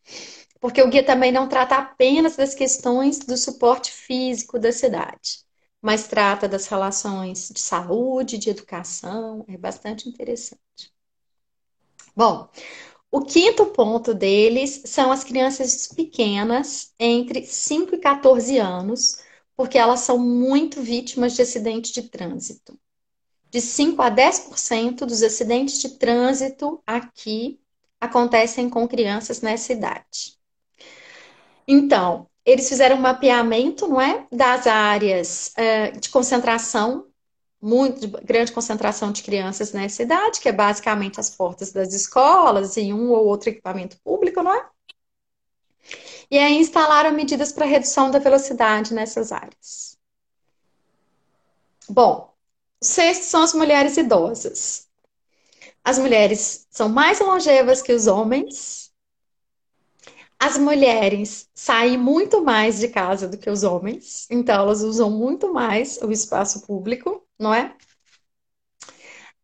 [0.62, 5.40] porque o guia também não trata apenas das questões do suporte físico da cidade,
[5.80, 10.92] mas trata das relações de saúde, de educação, é bastante interessante.
[12.14, 12.48] Bom,
[13.10, 19.18] o quinto ponto deles são as crianças pequenas, entre 5 e 14 anos,
[19.56, 22.78] porque elas são muito vítimas de acidentes de trânsito.
[23.50, 27.60] De 5 a 10% dos acidentes de trânsito aqui
[28.00, 30.40] acontecem com crianças nessa idade.
[31.66, 37.06] Então, eles fizeram um mapeamento, não é, das áreas uh, de concentração,
[37.60, 42.92] muito grande concentração de crianças nessa idade, que é basicamente as portas das escolas e
[42.92, 44.68] um ou outro equipamento público, não é?
[46.30, 49.96] E aí instalaram medidas para redução da velocidade nessas áreas.
[51.88, 52.34] Bom,
[52.80, 54.88] o sexto são as mulheres idosas.
[55.84, 58.81] as mulheres são mais longevas que os homens.
[60.44, 65.54] As mulheres saem muito mais de casa do que os homens, então elas usam muito
[65.54, 67.72] mais o espaço público, não é?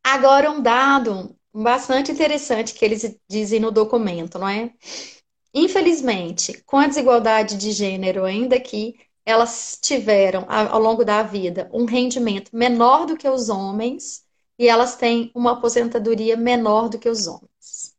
[0.03, 4.73] Agora, um dado bastante interessante que eles dizem no documento, não é?
[5.55, 11.85] Infelizmente, com a desigualdade de gênero, ainda que elas tiveram, ao longo da vida, um
[11.85, 14.25] rendimento menor do que os homens
[14.59, 17.97] e elas têm uma aposentadoria menor do que os homens.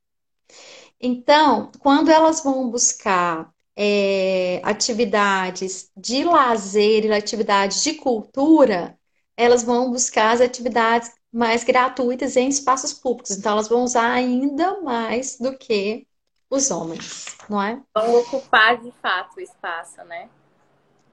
[0.99, 8.97] Então, quando elas vão buscar é, atividades de lazer e atividades de cultura,
[9.37, 13.31] elas vão buscar as atividades mais gratuitas em espaços públicos.
[13.31, 16.05] Então, elas vão usar ainda mais do que
[16.49, 17.81] os homens, não é?
[17.95, 20.29] Vão ocupar de fato o espaço, né?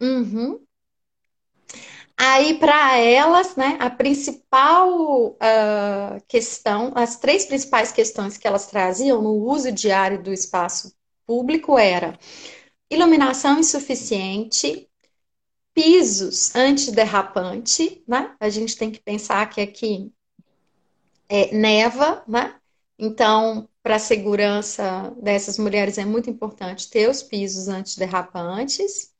[0.00, 0.60] Uhum.
[2.18, 9.20] Aí, para elas, né, a principal uh, questão, as três principais questões que elas traziam
[9.20, 10.94] no uso diário do espaço
[11.26, 12.18] público era
[12.90, 14.88] iluminação insuficiente,
[15.74, 18.34] pisos antiderrapante, né?
[18.40, 20.10] A gente tem que pensar que aqui
[21.28, 22.54] é, neva, né?
[22.98, 29.12] Então, para a segurança dessas mulheres é muito importante ter os pisos antiderrapantes.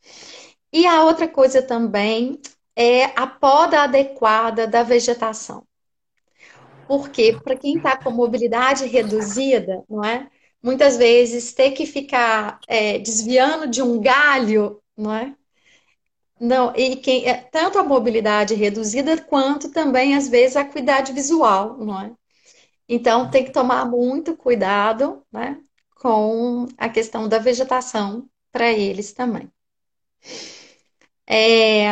[0.72, 2.40] E a outra coisa também
[2.76, 5.66] é a poda adequada da vegetação.
[6.86, 10.28] Porque para quem está com mobilidade reduzida, não é?
[10.62, 15.34] Muitas vezes ter que ficar é, desviando de um galho, não é?
[16.38, 21.78] Não, e quem, é, tanto a mobilidade reduzida quanto também, às vezes, a acuidade visual,
[21.78, 22.12] não é?
[22.88, 25.58] Então, tem que tomar muito cuidado, né,
[25.96, 29.50] com a questão da vegetação para eles também.
[31.26, 31.90] É,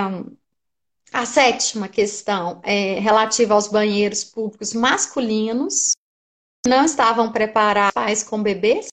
[1.15, 5.93] a sétima questão é relativa aos banheiros públicos masculinos.
[6.67, 8.89] Não estavam preparados com bebês.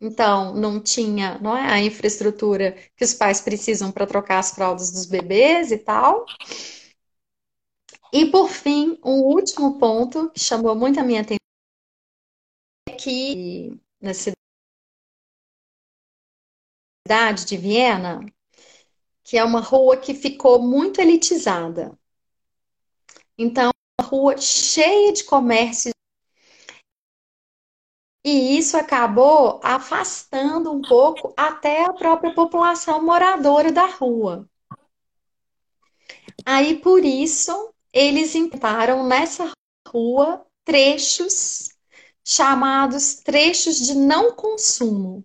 [0.00, 4.90] Então, não tinha não é, a infraestrutura que os pais precisam para trocar as fraldas
[4.90, 6.26] dos bebês e tal.
[8.12, 11.38] E, por fim, um último ponto que chamou muito a minha atenção
[12.88, 14.34] é que na cidade
[17.44, 18.20] de Viena,
[19.28, 21.92] que é uma rua que ficou muito elitizada.
[23.36, 25.92] Então, uma rua cheia de comércio.
[28.24, 34.48] E isso acabou afastando um pouco até a própria população moradora da rua.
[36.46, 39.52] Aí, por isso, eles entraram nessa
[39.86, 41.68] rua trechos
[42.24, 45.22] chamados trechos de não consumo.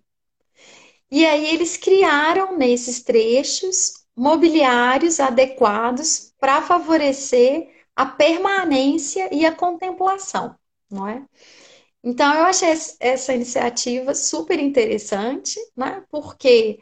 [1.14, 10.56] E aí eles criaram nesses trechos mobiliários adequados para favorecer a permanência e a contemplação,
[10.90, 11.24] não é?
[12.04, 16.04] Então eu achei essa iniciativa super interessante, né?
[16.10, 16.80] Porque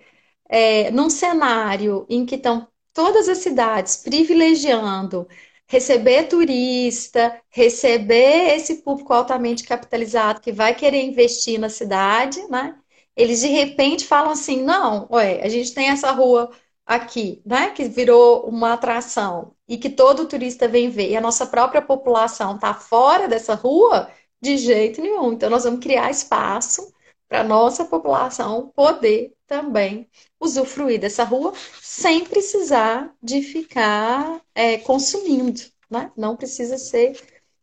[0.48, 5.28] é, num cenário em que estão todas as cidades privilegiando
[5.68, 12.81] receber turista, receber esse público altamente capitalizado que vai querer investir na cidade, né?
[13.16, 16.50] Eles de repente falam assim: não, ué, a gente tem essa rua
[16.86, 21.46] aqui, né, que virou uma atração e que todo turista vem ver, e a nossa
[21.46, 25.32] própria população está fora dessa rua, de jeito nenhum.
[25.32, 26.92] Então, nós vamos criar espaço
[27.28, 30.08] para a nossa população poder também
[30.40, 36.10] usufruir dessa rua sem precisar de ficar é, consumindo, né?
[36.16, 37.18] Não precisa ser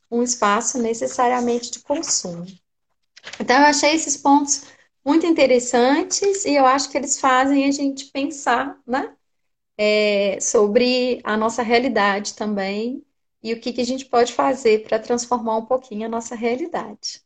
[0.10, 2.46] um espaço necessariamente de consumo.
[3.40, 4.64] Então, eu achei esses pontos
[5.06, 9.16] muito interessantes e eu acho que eles fazem a gente pensar, né?
[9.78, 13.06] É, sobre a nossa realidade também
[13.42, 17.22] e o que, que a gente pode fazer para transformar um pouquinho a nossa realidade.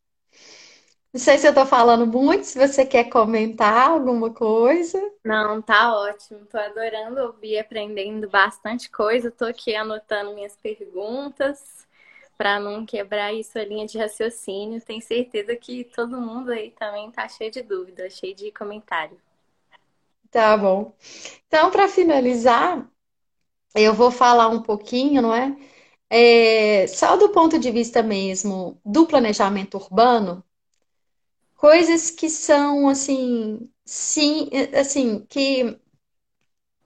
[1.11, 4.99] Não sei se eu estou falando muito, se você quer comentar alguma coisa.
[5.23, 6.41] Não, tá ótimo.
[6.41, 9.27] Estou adorando ouvir, aprendendo bastante coisa.
[9.27, 11.87] Estou aqui anotando minhas perguntas
[12.37, 14.81] para não quebrar isso a linha de raciocínio.
[14.81, 19.17] Tenho certeza que todo mundo aí também tá cheio de dúvida, cheio de comentário.
[20.31, 20.95] Tá bom.
[21.47, 22.89] Então, para finalizar,
[23.75, 25.55] eu vou falar um pouquinho, não é?
[26.09, 26.87] é?
[26.87, 30.43] Só do ponto de vista mesmo do planejamento urbano,
[31.55, 35.79] coisas que são assim, sim, assim, que,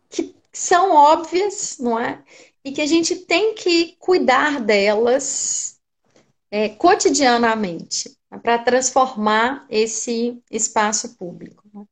[0.10, 2.24] que são óbvias, não é?
[2.68, 5.80] E que a gente tem que cuidar delas
[6.51, 11.63] é, cotidianamente né, para transformar esse espaço público.
[11.74, 11.86] Né?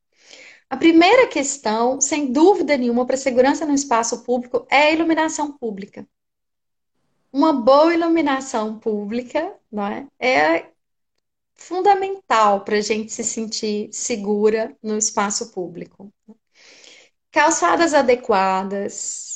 [0.69, 5.51] A primeira questão, sem dúvida nenhuma, para a segurança no espaço público é a iluminação
[5.57, 6.07] pública.
[7.31, 9.53] uma boa iluminação pública,
[10.19, 10.55] é?
[10.57, 10.71] É
[11.55, 16.11] fundamental para a gente se sentir segura no espaço público.
[17.31, 19.34] Calçadas adequadas,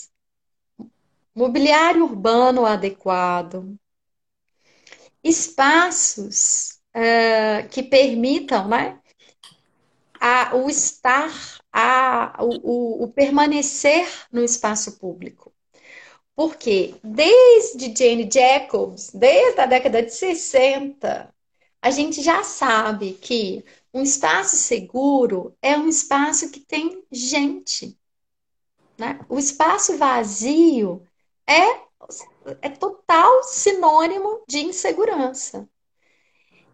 [1.39, 3.79] mobiliário urbano adequado,
[5.23, 8.99] espaços uh, que permitam né,
[10.19, 11.31] a, o estar,
[11.71, 15.53] a, o, o, o permanecer no espaço público.
[16.35, 21.33] Porque desde Jane Jacobs, desde a década de 60,
[21.81, 23.63] a gente já sabe que
[23.93, 27.97] um espaço seguro é um espaço que tem gente.
[28.97, 29.19] Né?
[29.29, 31.07] O espaço vazio
[31.50, 31.82] é,
[32.62, 35.68] é total sinônimo de insegurança.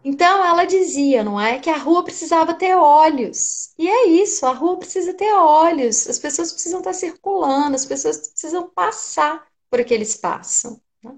[0.04, 3.74] Então ela dizia, não é, que a rua precisava ter olhos.
[3.76, 6.06] E é isso, a rua precisa ter olhos.
[6.08, 10.80] As pessoas precisam estar circulando, as pessoas precisam passar por aquele espaço.
[11.02, 11.12] Né?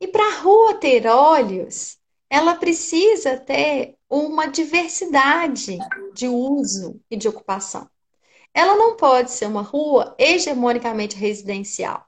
[0.00, 1.96] E para a rua ter olhos,
[2.28, 5.78] ela precisa ter uma diversidade
[6.12, 7.88] de uso e de ocupação.
[8.52, 12.04] Ela não pode ser uma rua hegemonicamente residencial,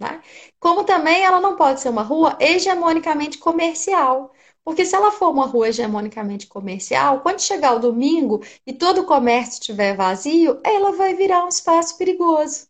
[0.00, 0.22] né?
[0.58, 4.32] como também ela não pode ser uma rua hegemonicamente comercial.
[4.64, 9.06] Porque se ela for uma rua hegemonicamente comercial, quando chegar o domingo e todo o
[9.06, 12.68] comércio estiver vazio, ela vai virar um espaço perigoso.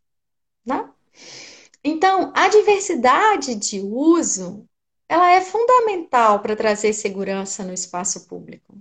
[0.64, 0.88] Né?
[1.84, 4.66] Então, a diversidade de uso
[5.08, 8.78] ela é fundamental para trazer segurança no espaço público.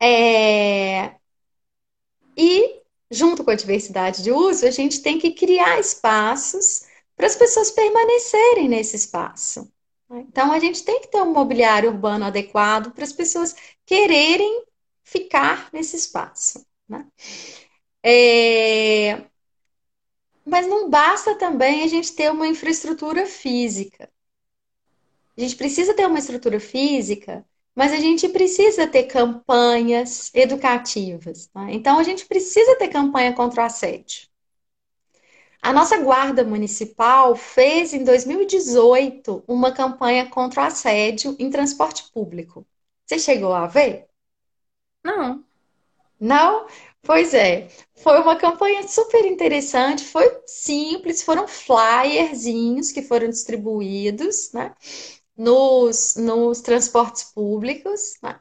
[0.00, 1.14] É...
[2.36, 2.81] E,
[3.12, 7.70] junto com a diversidade de uso, a gente tem que criar espaços para as pessoas
[7.70, 9.70] permanecerem nesse espaço.
[10.10, 13.54] Então, a gente tem que ter um mobiliário urbano adequado para as pessoas
[13.86, 14.64] quererem
[15.04, 16.66] ficar nesse espaço.
[16.88, 17.06] Né?
[18.02, 19.24] É...
[20.44, 24.10] Mas não basta também a gente ter uma infraestrutura física.
[25.36, 27.44] A gente precisa ter uma estrutura física,
[27.74, 31.46] mas a gente precisa ter campanhas educativas.
[31.46, 31.70] Tá?
[31.70, 34.28] Então, a gente precisa ter campanha contra o assédio.
[35.62, 42.66] A nossa Guarda Municipal fez em 2018 uma campanha contra o assédio em transporte público.
[43.06, 44.06] Você chegou a ver?
[45.04, 45.44] Não.
[46.20, 46.66] Não?
[47.02, 47.68] Pois é.
[47.96, 54.74] Foi uma campanha super interessante, foi simples, foram flyerzinhos que foram distribuídos, né?
[55.42, 58.38] Nos, nos transportes públicos, né?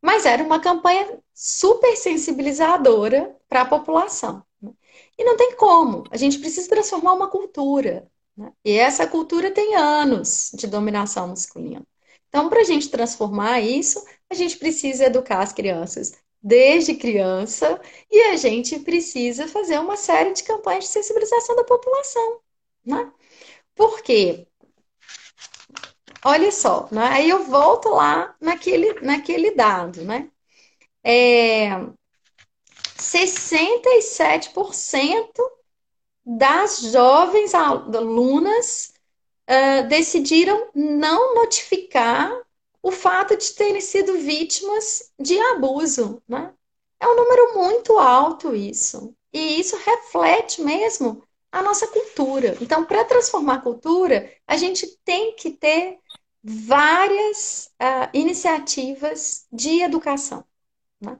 [0.00, 4.44] mas era uma campanha super sensibilizadora para a população.
[4.62, 4.70] Né?
[5.18, 8.08] E não tem como, a gente precisa transformar uma cultura.
[8.36, 8.52] Né?
[8.64, 11.84] E essa cultura tem anos de dominação masculina.
[12.28, 18.20] Então, para a gente transformar isso, a gente precisa educar as crianças desde criança e
[18.30, 22.40] a gente precisa fazer uma série de campanhas de sensibilização da população.
[22.84, 23.12] Né?
[23.74, 24.47] Por quê?
[26.24, 27.06] Olha só, né?
[27.12, 30.28] aí eu volto lá naquele, naquele dado, né?
[31.04, 31.68] É,
[32.96, 35.32] 67%
[36.26, 38.92] das jovens alunas
[39.48, 42.36] uh, decidiram não notificar
[42.82, 46.52] o fato de terem sido vítimas de abuso, né?
[47.00, 49.14] É um número muito alto isso.
[49.32, 52.56] E isso reflete mesmo a nossa cultura.
[52.60, 55.98] Então, para transformar a cultura, a gente tem que ter
[56.48, 60.44] várias uh, iniciativas de educação.
[61.00, 61.18] Né?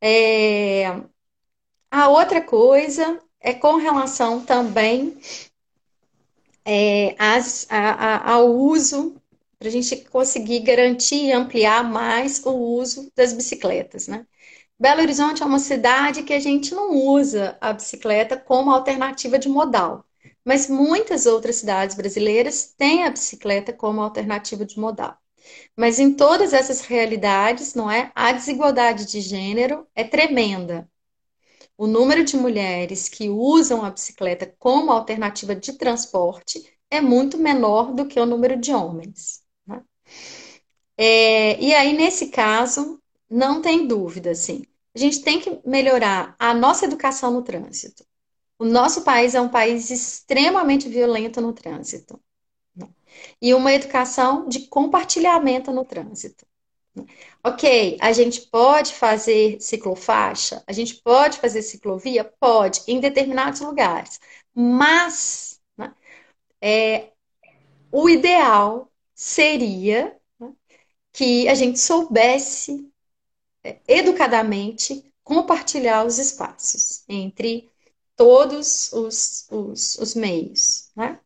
[0.00, 1.02] É,
[1.90, 5.16] a outra coisa é com relação também
[6.64, 9.16] é, as, a, a, ao uso,
[9.58, 14.08] para a gente conseguir garantir e ampliar mais o uso das bicicletas.
[14.08, 14.26] Né?
[14.78, 19.48] Belo Horizonte é uma cidade que a gente não usa a bicicleta como alternativa de
[19.48, 20.04] modal.
[20.44, 25.16] Mas muitas outras cidades brasileiras têm a bicicleta como alternativa de modal.
[25.76, 28.10] Mas em todas essas realidades, não é?
[28.14, 30.88] A desigualdade de gênero é tremenda.
[31.76, 37.94] O número de mulheres que usam a bicicleta como alternativa de transporte é muito menor
[37.94, 39.42] do que o número de homens.
[39.66, 39.82] Né?
[40.96, 44.62] É, e aí, nesse caso, não tem dúvida, assim,
[44.94, 48.04] a gente tem que melhorar a nossa educação no trânsito.
[48.60, 52.20] O nosso país é um país extremamente violento no trânsito.
[52.76, 52.86] Né?
[53.40, 56.46] E uma educação de compartilhamento no trânsito.
[56.94, 57.06] Né?
[57.42, 62.22] Ok, a gente pode fazer ciclofaixa, a gente pode fazer ciclovia?
[62.38, 64.20] Pode, em determinados lugares.
[64.54, 65.94] Mas né,
[66.60, 67.12] é,
[67.90, 70.52] o ideal seria né,
[71.14, 72.86] que a gente soubesse
[73.64, 77.69] é, educadamente compartilhar os espaços entre
[78.20, 80.90] todos os, os, os meios.
[80.94, 81.18] Né?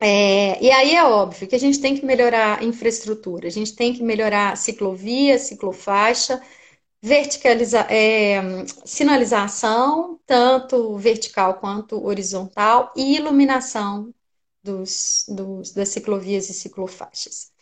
[0.00, 3.76] É, e aí é óbvio que a gente tem que melhorar a infraestrutura, a gente
[3.76, 6.42] tem que melhorar ciclovia, ciclofaixa,
[7.02, 8.40] verticalizar, é,
[8.86, 14.14] sinalização, tanto vertical quanto horizontal, e iluminação
[14.62, 17.52] dos, dos, das ciclovias e ciclofaixas.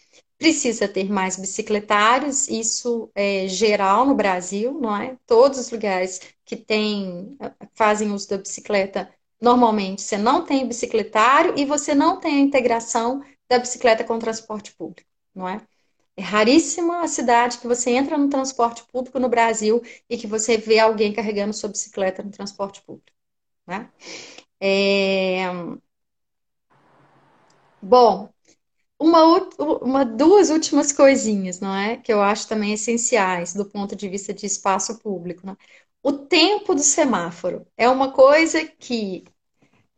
[0.43, 5.17] Precisa ter mais bicicletários, isso é geral no Brasil, não é?
[5.27, 7.37] Todos os lugares que tem,
[7.75, 9.09] fazem uso da bicicleta
[9.41, 14.19] Normalmente, você não tem bicicletário e você não tem a integração da bicicleta com o
[14.21, 15.61] transporte público, não é?
[16.17, 20.57] É raríssima a cidade que você entra no transporte público no Brasil e que você
[20.59, 23.11] vê alguém carregando sua bicicleta no transporte público,
[23.67, 23.91] né?
[24.61, 25.45] É...
[27.83, 28.32] Bom,
[29.03, 29.49] uma,
[29.83, 31.97] uma, duas últimas coisinhas, não é?
[31.97, 35.47] Que eu acho também essenciais do ponto de vista de espaço público.
[35.47, 35.57] Né?
[36.03, 39.25] O tempo do semáforo é uma coisa que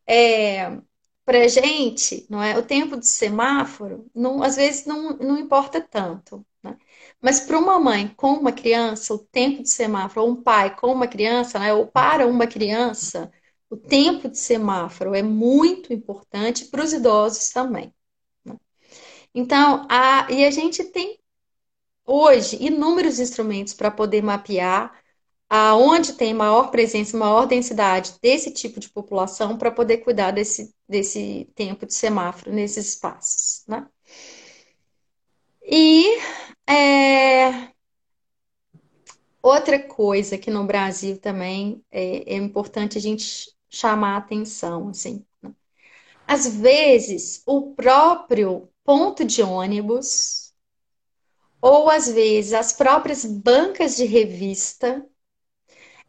[0.06, 0.78] é,
[1.24, 2.58] para gente, não é?
[2.58, 6.44] O tempo de semáforo, não, às vezes não, não importa tanto.
[6.62, 6.76] Né?
[7.20, 10.92] Mas para uma mãe com uma criança, o tempo de semáforo, ou um pai com
[10.92, 11.72] uma criança, né?
[11.74, 13.32] ou para uma criança,
[13.70, 17.92] o tempo de semáforo é muito importante para os idosos também.
[19.34, 21.18] Então, a, e a gente tem
[22.06, 24.92] hoje inúmeros instrumentos para poder mapear
[25.48, 31.50] aonde tem maior presença, maior densidade desse tipo de população para poder cuidar desse, desse
[31.54, 33.86] tempo de semáforo nesses espaços, né?
[35.62, 36.18] E
[36.68, 37.70] é,
[39.42, 45.24] outra coisa que no Brasil também é, é importante a gente chamar a atenção, assim,
[45.42, 45.54] né?
[46.26, 50.52] às vezes o próprio ponto de ônibus
[51.60, 55.04] ou às vezes as próprias bancas de revista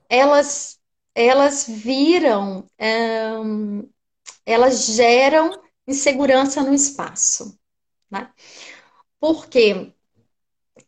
[0.09, 0.80] elas,
[1.13, 3.89] elas viram, um,
[4.45, 5.51] elas geram
[5.88, 7.57] insegurança no espaço,
[8.09, 8.32] né?
[9.19, 9.91] Porque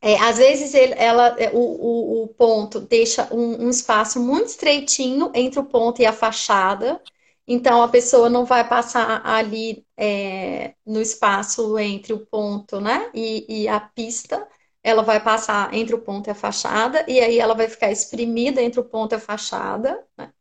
[0.01, 4.47] é, às vezes ele, ela, é, o, o, o, ponto deixa um, um, espaço muito
[4.47, 7.01] estreitinho entre o ponto e a fachada,
[7.47, 13.63] então a pessoa não vai passar ali é, no espaço entre o ponto né, e,
[13.63, 14.47] e a pista,
[14.83, 18.61] ela vai passar entre o ponto e a fachada, e aí ela vai ficar espremida
[18.61, 20.05] entre o ponto e a fachada.
[20.17, 20.31] Né?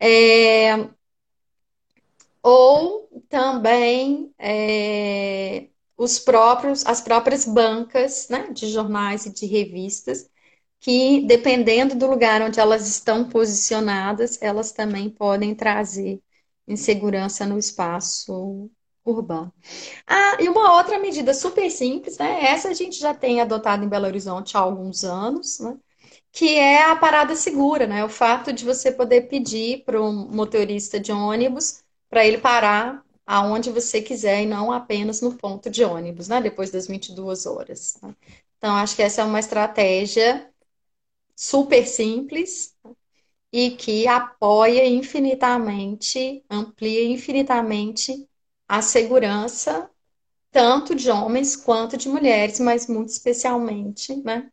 [0.00, 0.88] É,
[2.42, 10.28] ou também é, os próprios, as próprias bancas né, de jornais e de revistas,
[10.84, 16.20] que dependendo do lugar onde elas estão posicionadas, elas também podem trazer
[16.68, 18.70] insegurança no espaço
[19.02, 19.50] urbano.
[20.06, 22.44] Ah, e uma outra medida super simples, né?
[22.44, 25.74] Essa a gente já tem adotado em Belo Horizonte há alguns anos, né?
[26.30, 28.04] Que é a parada segura, né?
[28.04, 33.70] O fato de você poder pedir para um motorista de ônibus para ele parar aonde
[33.70, 36.42] você quiser e não apenas no ponto de ônibus, né?
[36.42, 37.96] Depois das 22 horas.
[38.02, 38.14] Né?
[38.58, 40.50] Então, acho que essa é uma estratégia
[41.36, 42.74] super simples
[43.52, 48.28] e que apoia infinitamente, amplia infinitamente
[48.68, 49.90] a segurança
[50.50, 54.50] tanto de homens quanto de mulheres, mas muito especialmente, né,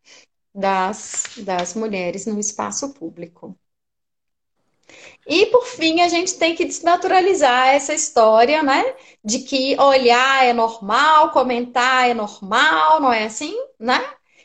[0.53, 3.57] das, das mulheres no espaço público.
[5.25, 8.83] E por fim, a gente tem que desnaturalizar essa história, né?
[9.23, 13.99] De que olhar é normal, comentar é normal, não é assim, né?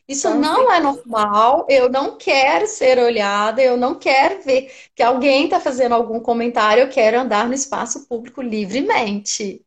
[0.09, 5.45] Isso não é normal, eu não quero ser olhada, eu não quero ver que alguém
[5.45, 9.67] está fazendo algum comentário, eu quero andar no espaço público livremente.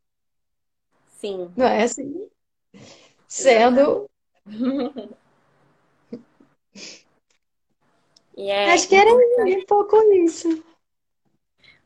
[1.18, 1.52] Sim.
[1.54, 2.28] Não é assim?
[3.28, 4.08] Sendo.
[8.36, 10.64] E é Acho que era um pouco isso.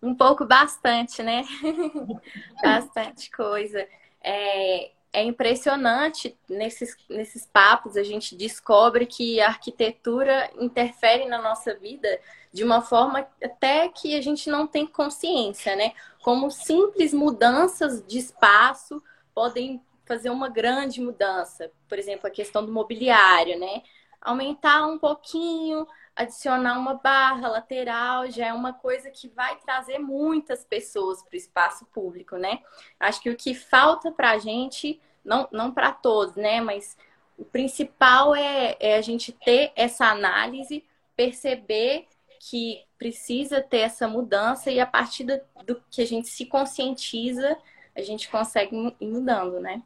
[0.00, 1.42] Um pouco bastante, né?
[2.62, 3.88] bastante coisa.
[4.22, 11.72] É, é impressionante nesses, nesses papos a gente descobre que a arquitetura interfere na nossa
[11.74, 12.20] vida
[12.52, 15.92] de uma forma até que a gente não tem consciência, né?
[16.22, 19.00] Como simples mudanças de espaço
[19.32, 21.70] podem fazer uma grande mudança.
[21.88, 23.82] Por exemplo, a questão do mobiliário, né?
[24.20, 25.86] Aumentar um pouquinho
[26.16, 31.36] adicionar uma barra lateral já é uma coisa que vai trazer muitas pessoas para o
[31.36, 32.60] espaço público, né?
[33.00, 36.60] Acho que o que falta para a gente, não, não para todos, né?
[36.60, 36.96] Mas
[37.36, 40.84] o principal é, é a gente ter essa análise,
[41.16, 42.06] perceber
[42.38, 47.56] que precisa ter essa mudança e a partir do, do que a gente se conscientiza,
[47.96, 49.82] a gente consegue ir mudando, né?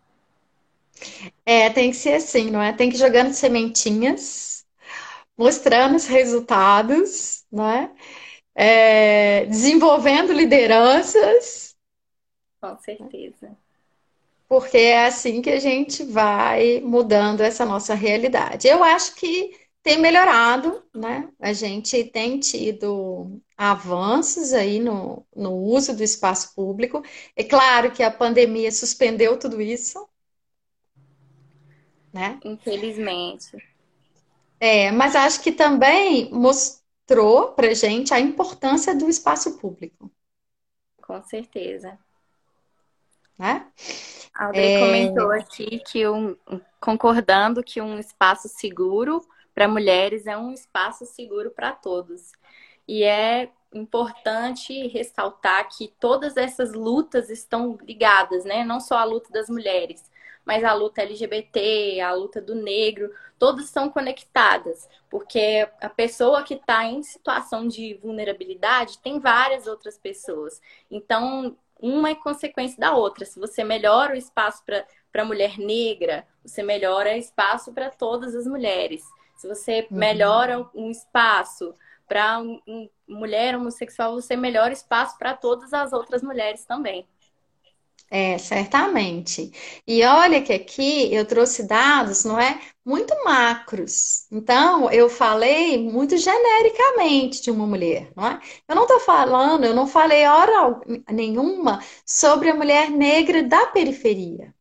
[1.46, 2.72] É, tem que ser assim, não é?
[2.72, 4.57] Tem que ir jogando sementinhas
[5.38, 7.94] mostrando os resultados, né?
[8.54, 11.76] É, desenvolvendo lideranças.
[12.60, 13.56] Com certeza.
[14.48, 18.66] porque é assim que a gente vai mudando essa nossa realidade.
[18.68, 21.30] Eu acho que tem melhorado, né?
[21.40, 27.02] A gente tem tido avanços aí no, no uso do espaço público.
[27.36, 30.08] É claro que a pandemia suspendeu tudo isso,
[32.12, 32.42] né?
[32.44, 33.56] Infelizmente.
[34.60, 40.10] É, mas acho que também mostrou para gente a importância do espaço público.
[41.00, 41.98] Com certeza.
[43.38, 43.66] Né?
[44.34, 44.80] A Audrey é...
[44.80, 46.36] comentou aqui que um,
[46.80, 52.32] concordando que um espaço seguro para mulheres é um espaço seguro para todos.
[52.86, 58.64] E é importante ressaltar que todas essas lutas estão ligadas, né?
[58.64, 60.10] Não só a luta das mulheres,
[60.48, 66.54] mas a luta LGBT, a luta do negro, todas são conectadas, porque a pessoa que
[66.54, 70.58] está em situação de vulnerabilidade tem várias outras pessoas.
[70.90, 73.26] Então, uma é consequência da outra.
[73.26, 78.34] Se você melhora o espaço para a mulher negra, você melhora o espaço para todas
[78.34, 79.04] as mulheres.
[79.36, 79.98] Se você uhum.
[79.98, 81.74] melhora um espaço
[82.08, 87.06] para um, um, mulher homossexual, você melhora espaço para todas as outras mulheres também.
[88.10, 89.52] É, certamente.
[89.86, 92.58] E olha que aqui eu trouxe dados, não é?
[92.84, 94.26] Muito macros.
[94.32, 98.40] Então, eu falei muito genericamente de uma mulher, não é?
[98.66, 100.80] Eu não estou falando, eu não falei hora
[101.12, 104.54] nenhuma sobre a mulher negra da periferia.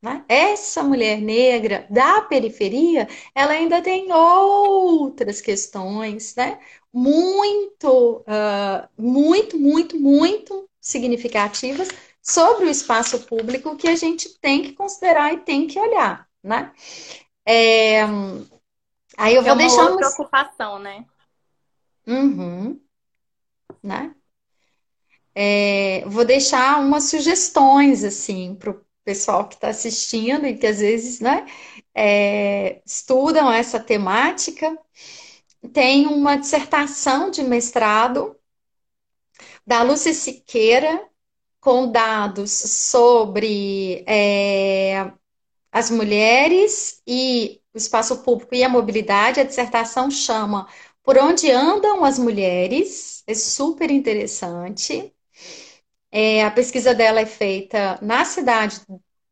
[0.00, 0.24] Né?
[0.28, 6.60] Essa mulher negra da periferia, ela ainda tem outras questões, né?
[6.92, 11.88] Muito, uh, muito, muito, muito significativas
[12.28, 16.72] sobre o espaço público que a gente tem que considerar e tem que olhar, né?
[17.46, 18.02] É,
[19.16, 21.06] aí eu vou é uma deixar outra preocupação, né?
[22.06, 22.78] Uhum,
[23.82, 24.14] né?
[25.34, 30.80] É, vou deixar umas sugestões assim para o pessoal que está assistindo e que às
[30.80, 31.46] vezes, né,
[31.94, 34.76] é, estudam essa temática.
[35.72, 38.36] Tem uma dissertação de mestrado
[39.66, 41.08] da Lúcia Siqueira,
[41.60, 45.12] com dados sobre é,
[45.72, 49.40] as mulheres e o espaço público e a mobilidade.
[49.40, 50.68] A dissertação chama
[51.02, 55.14] Por Onde Andam as Mulheres, é super interessante.
[56.10, 58.80] É, a pesquisa dela é feita na cidade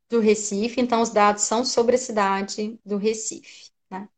[0.09, 3.71] do Recife, então os dados são sobre a cidade do Recife.
[3.91, 4.09] Né?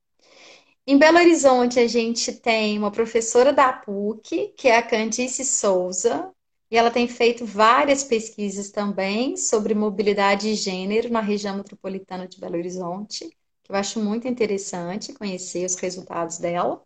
[0.86, 6.32] Em Belo Horizonte, a gente tem uma professora da PUC, que é a Candice Souza,
[6.70, 12.38] e ela tem feito várias pesquisas também sobre mobilidade e gênero na região metropolitana de
[12.40, 13.28] Belo Horizonte,
[13.62, 16.82] que eu acho muito interessante conhecer os resultados dela.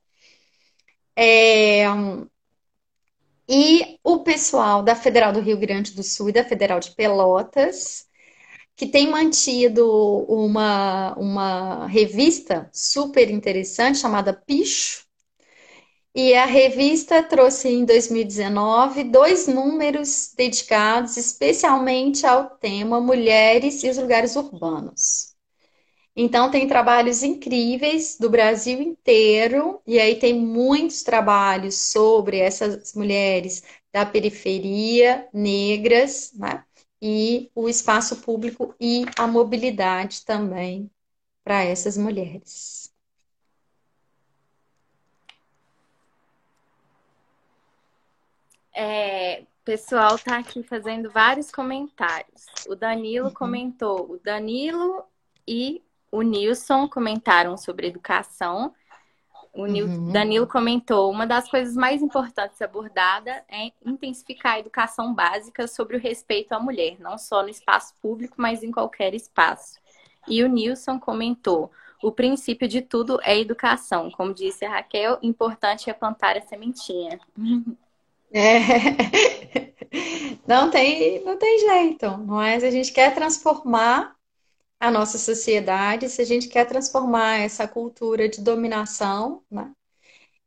[1.17, 1.85] É,
[3.49, 8.07] e o pessoal da Federal do Rio Grande do Sul e da Federal de Pelotas,
[8.77, 9.87] que tem mantido
[10.29, 15.07] uma, uma revista super interessante chamada Picho.
[16.15, 23.97] E a revista trouxe em 2019 dois números dedicados especialmente ao tema Mulheres e os
[23.97, 25.35] Lugares Urbanos.
[26.17, 33.63] Então, tem trabalhos incríveis do Brasil inteiro, e aí tem muitos trabalhos sobre essas mulheres
[33.93, 36.65] da periferia, negras, né?
[37.03, 40.91] E o espaço público e a mobilidade também
[41.45, 42.82] para essas mulheres.
[48.75, 52.47] É, o pessoal está aqui fazendo vários comentários.
[52.69, 53.35] O Danilo uhum.
[53.35, 55.05] comentou, o Danilo
[55.47, 58.75] e o Nilson comentaram sobre educação.
[59.55, 60.11] O uhum.
[60.11, 66.01] Danilo comentou: uma das coisas mais importantes abordada é intensificar a educação básica sobre o
[66.01, 69.79] respeito à mulher, não só no espaço público, mas em qualquer espaço.
[70.27, 71.71] E o Nilson comentou:
[72.03, 74.11] o princípio de tudo é educação.
[74.11, 77.21] Como disse a Raquel, importante é plantar a sementinha.
[78.33, 78.59] É.
[80.47, 82.57] Não tem, não tem jeito, não é?
[82.57, 84.17] A gente quer transformar
[84.81, 89.73] a nossa sociedade, se a gente quer transformar essa cultura de dominação, né?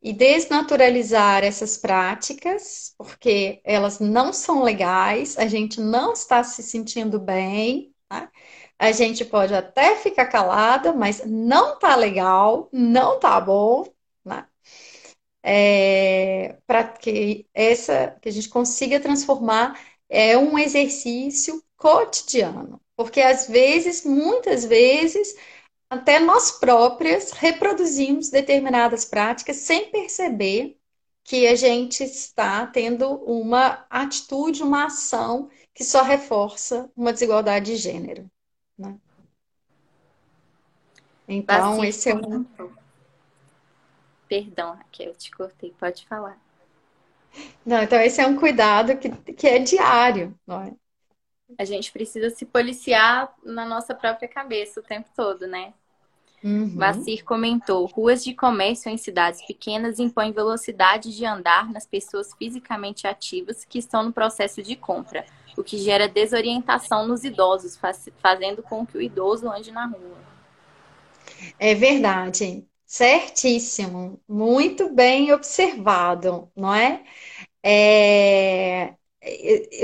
[0.02, 7.20] E desnaturalizar essas práticas, porque elas não são legais, a gente não está se sentindo
[7.20, 8.30] bem, né?
[8.80, 13.86] A gente pode até ficar calada, mas não tá legal, não tá bom?
[15.48, 19.80] É, para que essa que a gente consiga transformar
[20.10, 22.82] é um exercício cotidiano.
[22.96, 25.36] Porque às vezes, muitas vezes,
[25.88, 30.78] até nós próprias reproduzimos determinadas práticas sem perceber
[31.24, 37.78] que a gente está tendo uma atitude, uma ação que só reforça uma desigualdade de
[37.78, 38.30] gênero.
[38.78, 38.98] Né?
[41.28, 42.46] Então, esse é um.
[44.28, 46.38] Perdão, Raquel, eu te cortei, pode falar.
[47.66, 50.74] Não, então esse é um cuidado que, que é diário, não é?
[51.60, 55.74] A gente precisa se policiar na nossa própria cabeça o tempo todo, né?
[56.44, 56.76] Uhum.
[56.76, 63.08] Vacir comentou: ruas de comércio em cidades pequenas impõem velocidade de andar nas pessoas fisicamente
[63.08, 65.26] ativas que estão no processo de compra,
[65.58, 70.18] o que gera desorientação nos idosos, faz, fazendo com que o idoso ande na rua.
[71.60, 72.66] É verdade.
[72.96, 77.04] Certíssimo, muito bem observado, não é?
[77.62, 78.96] é?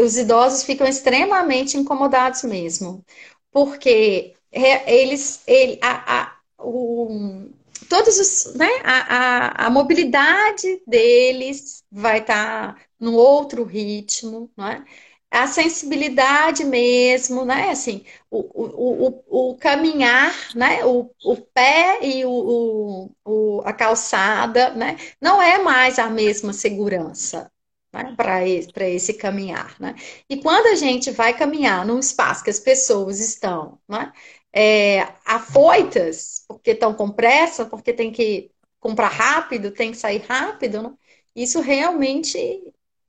[0.01, 3.05] Os idosos ficam extremamente incomodados mesmo,
[3.51, 7.49] porque eles, ele, a, a, o,
[7.89, 14.67] todos os, né, a, a, a mobilidade deles vai estar tá no outro ritmo, não
[14.69, 14.85] é?
[15.31, 17.69] A sensibilidade mesmo, né?
[17.71, 20.83] Assim, o, o, o, o caminhar, né?
[20.85, 24.97] O, o pé e o, o, a calçada, né?
[25.21, 27.51] Não é mais a mesma segurança.
[27.93, 29.75] Né, para esse, esse caminhar.
[29.77, 29.93] Né?
[30.29, 34.13] E quando a gente vai caminhar num espaço que as pessoas estão né,
[34.53, 40.81] é, afoitas, porque estão com pressa, porque tem que comprar rápido, tem que sair rápido,
[40.81, 40.93] né?
[41.35, 42.39] isso realmente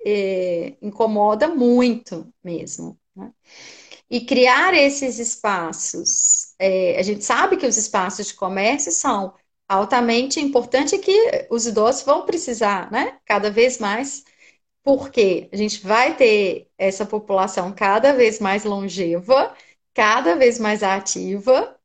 [0.05, 2.98] é, incomoda muito mesmo.
[3.14, 3.32] Né?
[4.11, 9.34] E criar esses espaços, é, a gente sabe que os espaços de comércio são
[9.68, 13.18] altamente importantes e que os idosos vão precisar, né?
[13.24, 14.24] Cada vez mais,
[14.82, 19.55] porque a gente vai ter essa população cada vez mais longeva,
[19.94, 21.78] cada vez mais ativa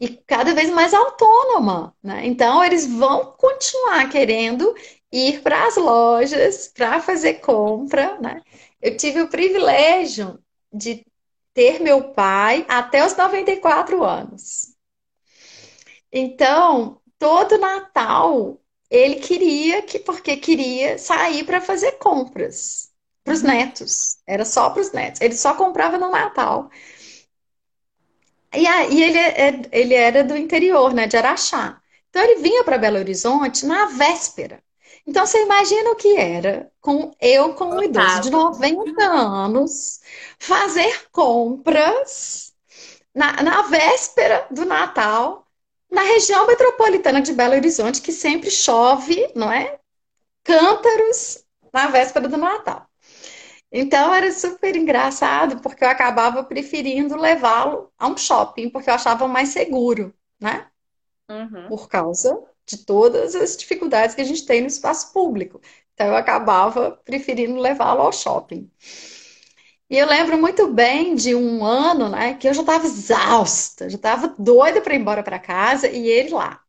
[0.00, 2.26] e cada vez mais autônoma, né?
[2.26, 4.74] Então eles vão continuar querendo
[5.14, 8.42] ir para as lojas para fazer compra, né?
[8.82, 10.38] Eu tive o privilégio
[10.72, 11.06] de
[11.54, 14.74] ter meu pai até os 94 anos.
[16.12, 18.60] Então, todo Natal
[18.90, 22.90] ele queria que porque queria sair para fazer compras
[23.24, 23.48] para os uhum.
[23.48, 24.18] netos.
[24.26, 25.20] Era só para os netos.
[25.20, 26.70] Ele só comprava no Natal.
[28.52, 31.80] E aí ele, é, ele era do interior, né, de Araxá.
[32.10, 34.62] Então ele vinha para Belo Horizonte na véspera.
[35.06, 40.00] Então, você imagina o que era com eu, com um idoso de 90 anos,
[40.38, 42.54] fazer compras
[43.14, 45.46] na, na véspera do Natal,
[45.90, 49.78] na região metropolitana de Belo Horizonte, que sempre chove, não é?
[50.42, 52.86] Cântaros na véspera do Natal.
[53.70, 59.26] Então era super engraçado, porque eu acabava preferindo levá-lo a um shopping, porque eu achava
[59.26, 60.68] mais seguro, né?
[61.28, 61.68] Uhum.
[61.68, 65.60] Por causa de todas as dificuldades que a gente tem no espaço público.
[65.94, 68.70] Então eu acabava preferindo levá-lo ao shopping.
[69.88, 73.96] E eu lembro muito bem de um ano, né, que eu já estava exausta, já
[73.96, 76.60] estava doida para ir embora para casa e ele lá.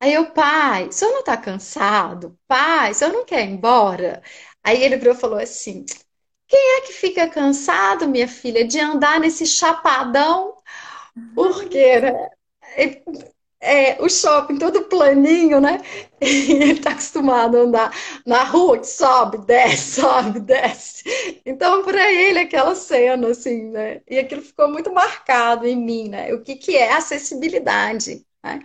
[0.00, 2.38] Aí eu, pai, o senhor não está cansado?
[2.48, 4.22] Pai, o senhor não quer ir embora?
[4.64, 5.84] Aí ele virou e falou assim:
[6.48, 10.56] quem é que fica cansado, minha filha, de andar nesse chapadão?
[11.34, 12.30] Porque, né?
[13.62, 15.80] É, o shopping todo planinho, né?
[16.24, 17.92] E ele tá acostumado a andar
[18.24, 21.02] na rua que sobe, desce, sobe, desce.
[21.44, 24.02] Então, para ele, aquela cena, assim, né?
[24.08, 26.32] E aquilo ficou muito marcado em mim, né?
[26.32, 28.60] O que, que é acessibilidade, né?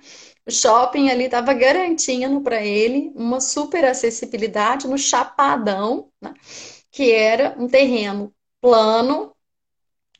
[0.45, 6.33] O shopping ali estava garantindo para ele uma super acessibilidade no Chapadão, né?
[6.91, 9.35] que era um terreno plano,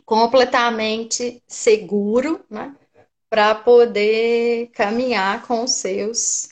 [0.06, 2.76] completamente seguro, né?
[3.30, 6.50] Para poder caminhar com os seus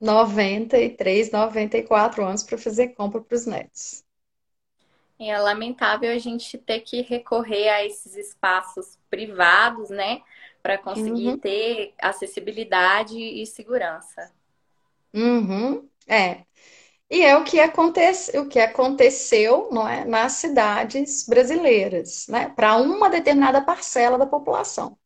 [0.00, 4.04] 93, 94 anos para fazer compra para os netos.
[5.18, 10.20] É lamentável a gente ter que recorrer a esses espaços privados, né,
[10.62, 11.38] para conseguir uhum.
[11.38, 14.30] ter acessibilidade e segurança.
[15.14, 15.88] Uhum.
[16.06, 16.44] É.
[17.08, 22.76] E é o que, acontece, o que aconteceu não é, nas cidades brasileiras, né, para
[22.76, 24.98] uma determinada parcela da população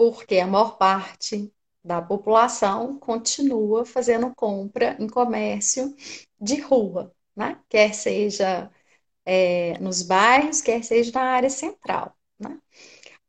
[0.00, 1.52] porque a maior parte
[1.84, 5.94] da população continua fazendo compra em comércio
[6.40, 7.60] de rua, né?
[7.68, 8.70] quer seja
[9.26, 12.16] é, nos bairros, quer seja na área central.
[12.38, 12.58] Né?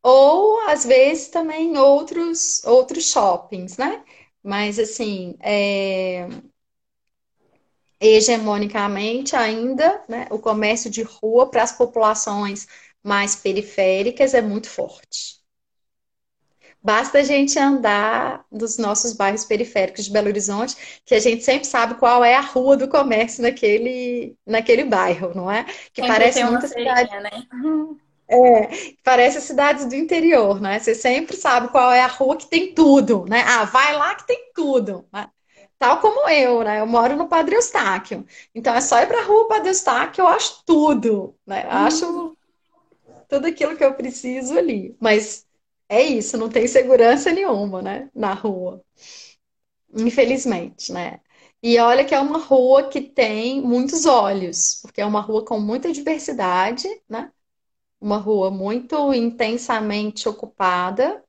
[0.04, 4.06] Ou, às vezes, também outros, outros shoppings, né?
[4.44, 6.28] Mas, assim, é,
[8.00, 12.68] hegemonicamente ainda, né, o comércio de rua para as populações
[13.04, 15.41] mais periféricas é muito forte.
[16.84, 21.68] Basta a gente andar nos nossos bairros periféricos de Belo Horizonte, que a gente sempre
[21.68, 25.64] sabe qual é a rua do comércio naquele, naquele bairro, não é?
[25.94, 27.30] Que Sempre parece muita cidade, né?
[28.28, 30.80] é, parece cidades do interior, né?
[30.80, 33.44] Você sempre sabe qual é a rua que tem tudo, né?
[33.46, 35.30] Ah, vai lá que tem tudo, né?
[35.78, 36.80] Tal como eu, né?
[36.80, 38.26] Eu moro no Padre Eustáquio.
[38.56, 41.66] Então é só ir para a rua Padre Eustáquio, eu acho tudo, né?
[41.66, 42.38] Eu acho
[43.28, 44.96] tudo aquilo que eu preciso ali.
[45.00, 45.46] Mas
[45.92, 48.10] é isso, não tem segurança nenhuma, né?
[48.16, 48.84] Na rua.
[49.94, 51.20] Infelizmente, né?
[51.62, 55.60] E olha que é uma rua que tem muitos olhos, porque é uma rua com
[55.60, 57.32] muita diversidade, né?
[58.02, 61.24] Uma rua muito intensamente ocupada,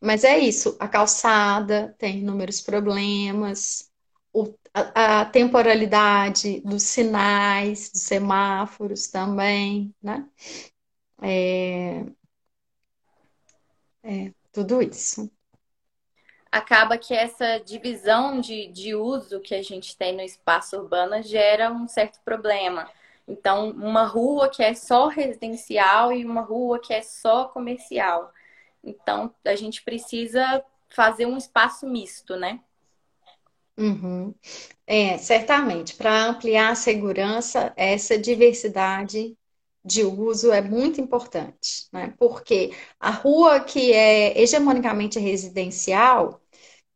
[0.00, 3.90] mas é isso, a calçada tem inúmeros problemas,
[4.32, 10.26] o- a, a temporalidade dos sinais, dos semáforos também, né?
[11.22, 12.04] É,
[14.02, 15.30] é, tudo isso.
[16.50, 21.72] Acaba que essa divisão de, de uso que a gente tem no espaço urbano gera
[21.72, 22.90] um certo problema.
[23.26, 28.32] Então, uma rua que é só residencial e uma rua que é só comercial.
[28.84, 32.60] Então, a gente precisa fazer um espaço misto, né?
[33.78, 34.34] Uhum.
[34.86, 39.34] É, certamente, para ampliar a segurança, essa diversidade
[39.84, 42.14] de uso é muito importante, né?
[42.18, 46.40] Porque a rua que é hegemonicamente residencial,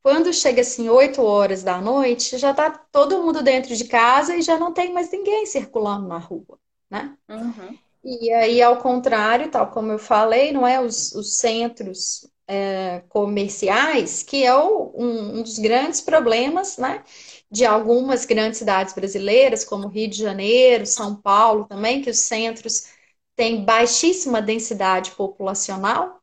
[0.03, 4.43] quando chega assim 8 horas da noite, já está todo mundo dentro de casa e
[4.43, 6.59] já não tem mais ninguém circulando na rua,
[6.91, 7.17] né?
[7.29, 7.79] Uhum.
[8.05, 14.23] E aí, ao contrário, tal como eu falei, não é os, os centros é, comerciais,
[14.23, 17.03] que é o- um, um dos grandes problemas, né,
[17.51, 22.89] de algumas grandes cidades brasileiras, como Rio de Janeiro, São Paulo também, que os centros
[23.37, 26.21] têm baixíssima densidade populacional,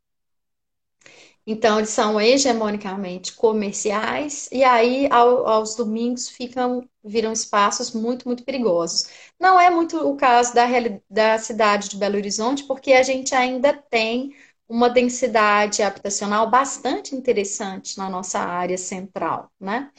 [1.46, 8.44] então, eles são hegemonicamente comerciais, e aí, ao- aos domingos, ficam, viram espaços muito, muito
[8.46, 9.08] perigosos.
[9.40, 10.66] Não é muito o caso da,
[11.10, 14.34] da cidade de Belo Horizonte, porque a gente ainda tem
[14.70, 19.92] uma densidade habitacional bastante interessante na nossa área central, né?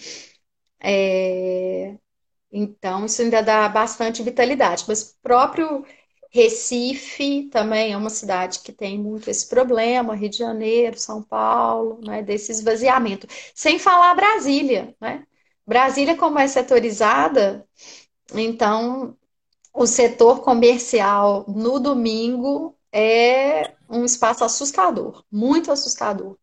[0.85, 1.97] É,
[2.53, 4.85] então, isso ainda dá bastante vitalidade.
[4.89, 5.85] Mas próprio
[6.31, 12.01] Recife também é uma cidade que tem muito esse problema, Rio de Janeiro, São Paulo,
[12.05, 13.27] né, desse esvaziamento.
[13.55, 15.27] Sem falar Brasília, né?
[15.67, 17.67] Brasília, como é setorizada,
[18.35, 19.17] então
[19.75, 26.39] o setor comercial no domingo é um espaço assustador, muito assustador,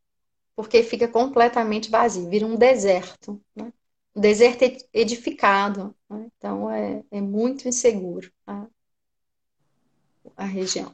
[0.55, 3.73] porque fica completamente vazio, vira um deserto, né?
[4.15, 6.29] Um deserto ed- edificado, né?
[6.37, 8.67] Então é, é muito inseguro a,
[10.35, 10.93] a região.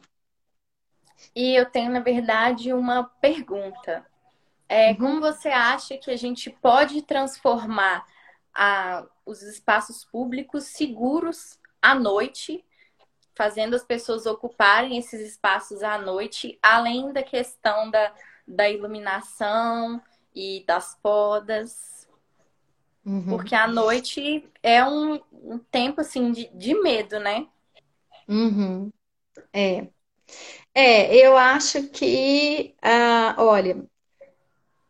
[1.36, 4.06] E eu tenho, na verdade, uma pergunta.
[4.70, 8.06] É, como Uhum, você acha que a gente pode transformar
[8.56, 12.66] a- os espaços públicos seguros à noite,
[13.36, 18.14] fazendo as pessoas ocuparem esses espaços à noite, além da questão da,
[18.48, 20.02] da iluminação
[20.36, 21.97] e das podas?
[23.08, 27.48] Uhum, Porque à noite é um, um tempo assim de, de medo, né?
[28.28, 28.92] uhum.
[29.54, 29.88] É,
[30.74, 33.86] é, eu acho que, ah, olha,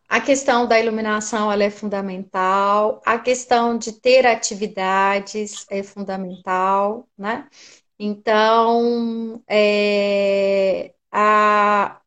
[0.08, 7.48] a questão da iluminação ela é fundamental, a questão de ter atividades é fundamental, né?
[7.98, 12.00] Então, é, a,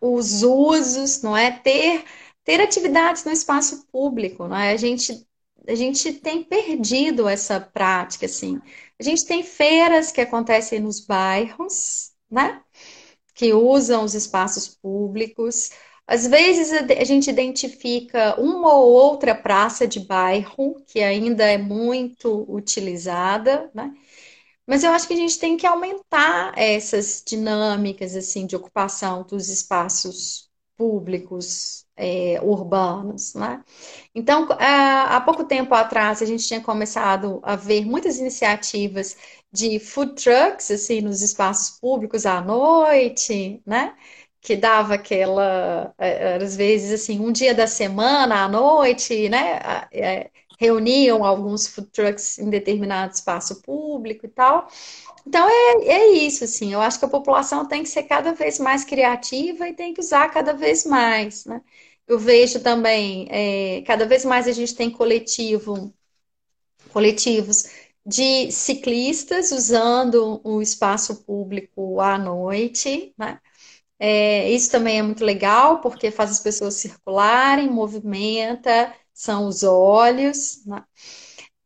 [0.00, 1.50] os usos, não é?
[1.52, 2.04] Ter,
[2.48, 4.72] ter atividades no espaço público, não é?
[4.72, 5.28] A gente,
[5.66, 8.58] a gente tem perdido essa prática, assim.
[8.98, 12.62] A gente tem feiras que acontecem nos bairros, né?
[13.34, 15.72] Que usam os espaços públicos.
[16.06, 22.46] Às vezes a gente identifica uma ou outra praça de bairro que ainda é muito
[22.50, 23.92] utilizada, né?
[24.66, 29.50] Mas eu acho que a gente tem que aumentar essas dinâmicas assim de ocupação dos
[29.50, 30.47] espaços
[30.78, 33.64] públicos é, urbanos, né?
[34.14, 39.16] Então, há há pouco tempo atrás, a gente tinha começado a ver muitas iniciativas
[39.52, 43.94] de food trucks assim nos espaços públicos à noite, né?
[44.40, 49.58] Que dava aquela, eh, às vezes assim, um dia da semana à noite, né?
[50.58, 54.68] Reuniam alguns food trucks em determinado espaço público e tal.
[55.26, 56.72] Então é, é isso, assim.
[56.72, 60.00] Eu acho que a população tem que ser cada vez mais criativa e tem que
[60.00, 61.62] usar cada vez mais, né?
[62.06, 65.94] Eu vejo também, é, cada vez mais a gente tem coletivo,
[66.92, 67.64] coletivos
[68.06, 73.40] de ciclistas usando o espaço público à noite, né?
[73.98, 80.64] É, isso também é muito legal, porque faz as pessoas circularem, movimenta, são os olhos.
[80.66, 80.84] Né?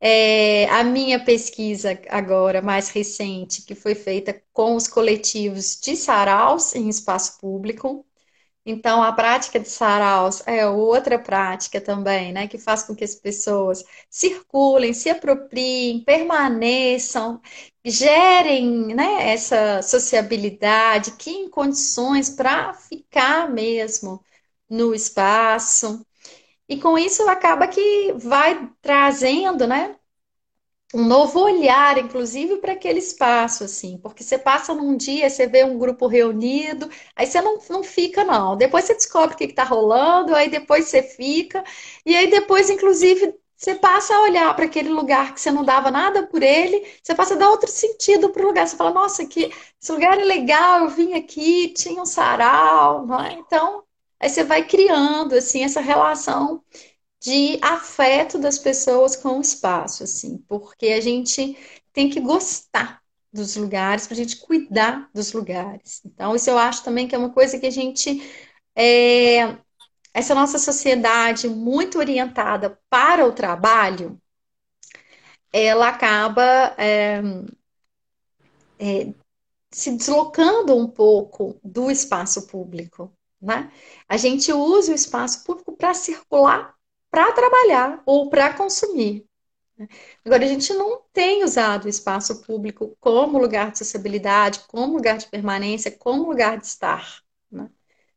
[0.00, 6.74] É, a minha pesquisa agora, mais recente, que foi feita com os coletivos de saraus
[6.74, 8.04] em espaço público.
[8.64, 13.14] Então, a prática de saraus é outra prática também, né, que faz com que as
[13.14, 17.40] pessoas circulem, se apropriem, permaneçam,
[17.84, 24.24] gerem, né, essa sociabilidade, que em condições para ficar mesmo
[24.70, 26.04] no espaço.
[26.72, 29.94] E com isso acaba que vai trazendo, né,
[30.94, 35.64] um novo olhar, inclusive, para aquele espaço, assim, porque você passa num dia, você vê
[35.64, 38.56] um grupo reunido, aí você não, não fica, não.
[38.56, 41.64] Depois você descobre o que está rolando, aí depois você fica,
[42.06, 45.90] e aí depois, inclusive, você passa a olhar para aquele lugar que você não dava
[45.90, 48.66] nada por ele, você passa a dar outro sentido para o lugar.
[48.66, 49.50] Você fala, nossa, que
[49.80, 53.34] esse lugar é legal, eu vim aqui, tinha um sarau, é?
[53.34, 53.84] Então,
[54.22, 56.62] Aí você vai criando assim essa relação
[57.20, 61.56] de afeto das pessoas com o espaço, assim, porque a gente
[61.92, 63.02] tem que gostar
[63.32, 66.00] dos lugares para a gente cuidar dos lugares.
[66.04, 68.22] Então, isso eu acho também que é uma coisa que a gente
[68.76, 69.56] é,
[70.14, 74.20] essa nossa sociedade muito orientada para o trabalho,
[75.52, 77.20] ela acaba é,
[78.78, 79.12] é,
[79.70, 83.12] se deslocando um pouco do espaço público.
[83.42, 83.72] Né?
[84.08, 86.74] A gente usa o espaço público para circular,
[87.10, 89.26] para trabalhar ou para consumir.
[89.76, 89.88] Né?
[90.24, 95.18] Agora, a gente não tem usado o espaço público como lugar de sociabilidade, como lugar
[95.18, 97.20] de permanência, como lugar de estar.
[97.50, 97.68] Né?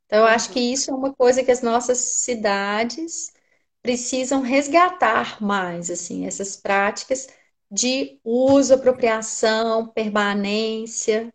[0.05, 3.33] Então, eu acho que isso é uma coisa que as nossas cidades
[3.81, 7.27] precisam resgatar mais, assim, essas práticas
[7.71, 11.33] de uso, apropriação, permanência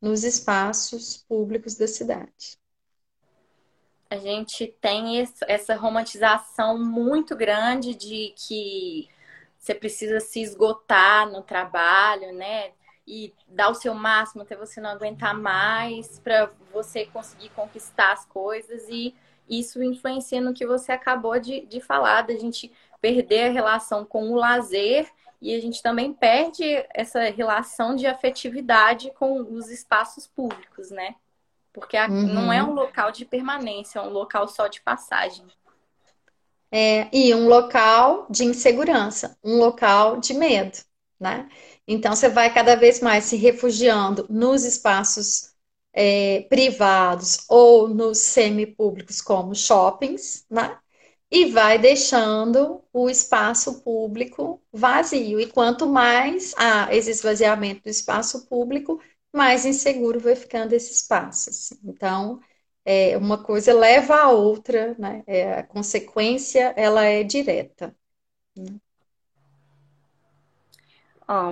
[0.00, 2.58] nos espaços públicos da cidade
[4.10, 9.08] a gente tem essa romantização muito grande de que
[9.58, 12.70] você precisa se esgotar no trabalho, né?
[13.06, 18.24] E dar o seu máximo até você não aguentar mais para você conseguir conquistar as
[18.26, 19.14] coisas e
[19.48, 24.30] isso influencia no que você acabou de, de falar, da gente perder a relação com
[24.30, 25.08] o lazer
[25.40, 31.14] e a gente também perde essa relação de afetividade com os espaços públicos, né?
[31.76, 32.32] Porque uhum.
[32.32, 35.44] não é um local de permanência, é um local só de passagem.
[36.72, 40.78] É, e um local de insegurança, um local de medo,
[41.20, 41.46] né?
[41.86, 45.52] Então você vai cada vez mais se refugiando nos espaços
[45.92, 50.78] é, privados ou nos semipúblicos, como shoppings, né?
[51.30, 55.38] E vai deixando o espaço público vazio.
[55.38, 58.98] E quanto mais há esse esvaziamento do espaço público,
[59.36, 61.50] mais inseguro vai ficando esse espaço.
[61.50, 61.78] Assim.
[61.84, 62.40] Então,
[62.84, 65.22] é, uma coisa leva a outra, né?
[65.26, 67.94] É, a consequência ela é direta.
[68.56, 68.80] Né?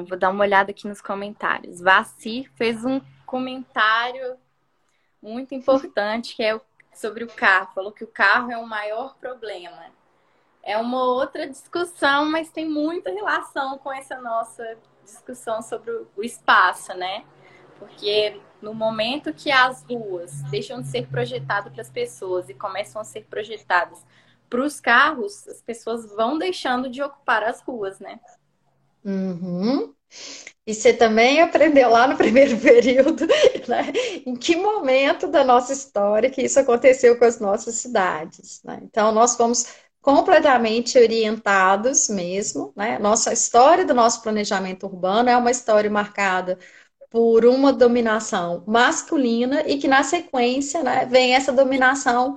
[0.09, 1.81] Vou dar uma olhada aqui nos comentários.
[1.81, 4.37] Vaci fez um comentário
[5.21, 6.59] muito importante que é
[6.95, 7.75] sobre o carro.
[7.75, 9.87] Falou que o carro é o maior problema.
[10.63, 16.95] É uma outra discussão, mas tem muita relação com essa nossa discussão sobre o espaço,
[16.95, 17.25] né?
[17.79, 23.01] Porque no momento que as ruas deixam de ser projetadas para as pessoas e começam
[23.01, 24.05] a ser projetadas
[24.49, 28.19] para os carros, as pessoas vão deixando de ocupar as ruas, né?
[29.05, 29.93] Uhum.
[30.67, 33.27] E você também aprendeu lá no primeiro período,
[33.69, 33.93] né?
[34.25, 38.81] Em que momento da nossa história que isso aconteceu com as nossas cidades, né?
[38.83, 39.67] Então, nós fomos
[40.01, 42.99] completamente orientados mesmo, né?
[42.99, 46.59] Nossa história do nosso planejamento urbano é uma história marcada
[47.15, 52.37] por uma dominação masculina e que na sequência né, vem essa dominação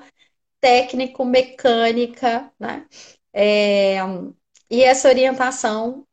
[0.61, 2.85] técnico-mecânica, né?
[3.33, 3.97] É,
[4.69, 6.05] e essa orientação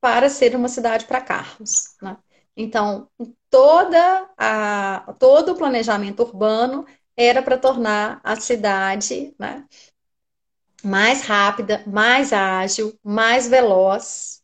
[0.00, 1.94] para ser uma cidade para carros.
[2.02, 2.16] Né?
[2.56, 3.08] Então,
[3.48, 6.84] toda a, todo o planejamento urbano
[7.16, 9.64] era para tornar a cidade né,
[10.82, 14.37] mais rápida, mais ágil, mais veloz,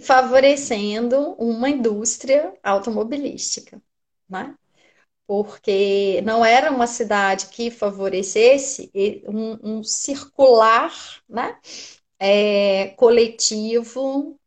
[0.00, 3.80] favorecendo uma indústria automobilística,
[4.28, 4.54] né?
[5.26, 8.90] Porque não era uma cidade que favorecesse
[9.28, 10.92] um, um circular,
[11.28, 11.58] né?
[12.18, 14.38] É, coletivo,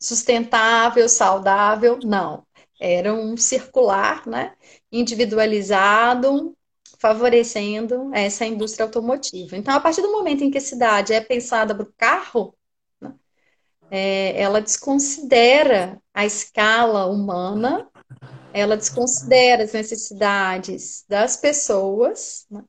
[0.00, 2.46] sustentável, saudável, não.
[2.80, 4.54] Era um circular, né?
[4.90, 6.56] Individualizado,
[6.98, 9.56] favorecendo essa indústria automotiva.
[9.56, 12.54] Então, a partir do momento em que a cidade é pensada para o carro,
[13.92, 17.92] é, ela desconsidera a escala humana
[18.52, 22.62] ela desconsidera as necessidades das pessoas, né?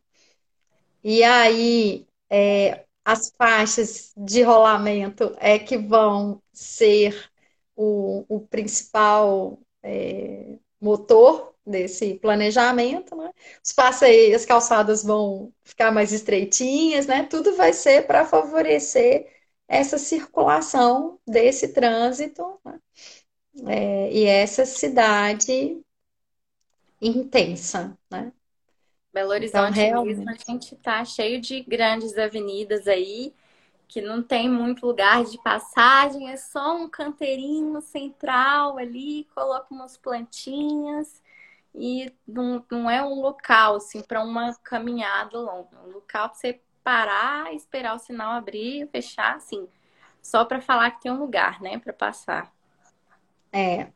[1.03, 7.30] e aí é, as faixas de rolamento é que vão ser
[7.76, 13.32] o, o principal é, motor desse planejamento, né?
[13.63, 17.24] Os passeios, as calçadas vão ficar mais estreitinhas, né?
[17.24, 19.32] Tudo vai ser para favorecer
[19.74, 22.80] essa circulação desse trânsito né?
[23.67, 25.82] é, e essa cidade
[27.01, 28.32] intensa, né?
[29.11, 33.34] Belo então, Horizonte então, mesmo, a gente tá cheio de grandes avenidas aí,
[33.88, 39.97] que não tem muito lugar de passagem, é só um canteirinho central ali, coloca umas
[39.97, 41.21] plantinhas
[41.76, 46.59] e não, não é um local assim para uma caminhada longa, um local para você
[46.84, 49.67] parar, esperar o sinal abrir, fechar, assim,
[50.21, 52.53] só para falar que tem um lugar, né, para passar.
[53.51, 53.88] É.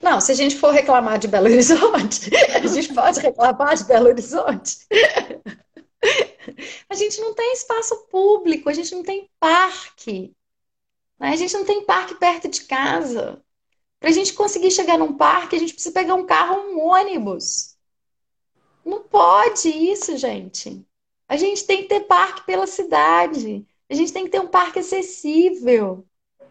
[0.00, 4.08] Não, se a gente for reclamar de Belo Horizonte, a gente pode reclamar de Belo
[4.08, 4.86] Horizonte.
[6.88, 10.34] A gente não tem espaço público, a gente não tem parque.
[11.18, 11.30] Né?
[11.30, 13.42] A gente não tem parque perto de casa.
[13.98, 16.80] Para a gente conseguir chegar num parque, a gente precisa pegar um carro ou um
[16.90, 17.76] ônibus.
[18.84, 20.85] Não pode isso, gente.
[21.28, 23.66] A gente tem que ter parque pela cidade.
[23.88, 26.04] A gente tem que ter um parque acessível,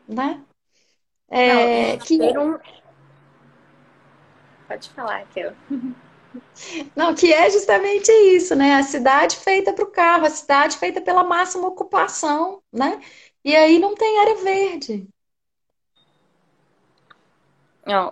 [0.08, 0.44] né?
[1.30, 2.38] É, Não, que...
[2.38, 2.60] um...
[4.68, 5.54] Pode falar, Kel.
[6.96, 8.76] Não, que é justamente isso, né?
[8.76, 13.00] A cidade feita para o carro, a cidade feita pela máxima ocupação, né?
[13.44, 15.08] E aí não tem área verde.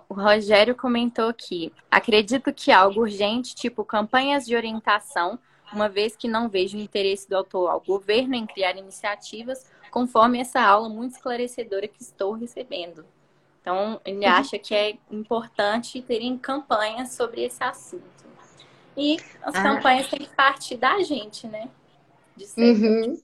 [0.08, 1.74] o Rogério comentou aqui.
[1.90, 5.40] Acredito que algo urgente, tipo campanhas de orientação,
[5.74, 10.62] uma vez que não vejo o interesse do atual governo em criar iniciativas conforme essa
[10.62, 13.06] aula muito esclarecedora que estou recebendo.
[13.62, 14.32] Então, ele uhum.
[14.32, 18.04] acha que é importante terem campanhas sobre esse assunto.
[18.98, 19.64] E as ah.
[19.64, 21.70] campanhas têm que partir da gente, né?
[22.58, 23.18] Uhum.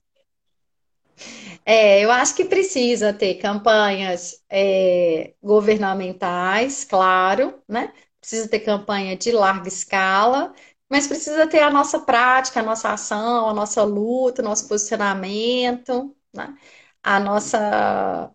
[1.64, 7.92] É, eu acho que precisa ter campanhas é, governamentais, claro, né?
[8.20, 10.52] Precisa ter campanha de larga escala,
[10.90, 16.16] mas precisa ter a nossa prática, a nossa ação, a nossa luta, o nosso posicionamento,
[16.34, 16.56] né?
[17.02, 18.32] a nossa,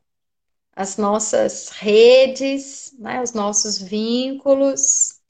[0.75, 3.21] as nossas redes, né?
[3.21, 5.21] os nossos vínculos.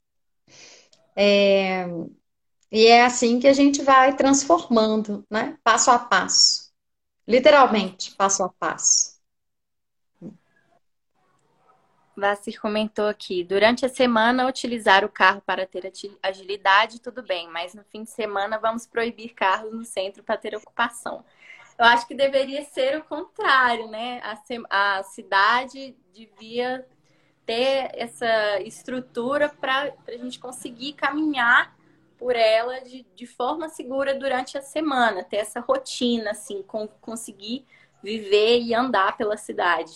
[1.14, 1.86] É,
[2.72, 5.58] e é assim que a gente vai transformando, né?
[5.64, 6.72] passo a passo.
[7.28, 9.15] Literalmente, passo a passo.
[12.16, 15.92] Vassir comentou aqui: durante a semana, utilizar o carro para ter
[16.22, 20.56] agilidade, tudo bem, mas no fim de semana vamos proibir carros no centro para ter
[20.56, 21.24] ocupação.
[21.78, 24.22] Eu acho que deveria ser o contrário, né?
[24.70, 26.86] A, a cidade devia
[27.44, 31.76] ter essa estrutura para a gente conseguir caminhar
[32.18, 37.66] por ela de, de forma segura durante a semana, ter essa rotina, assim, com, conseguir
[38.02, 39.92] viver e andar pela cidade.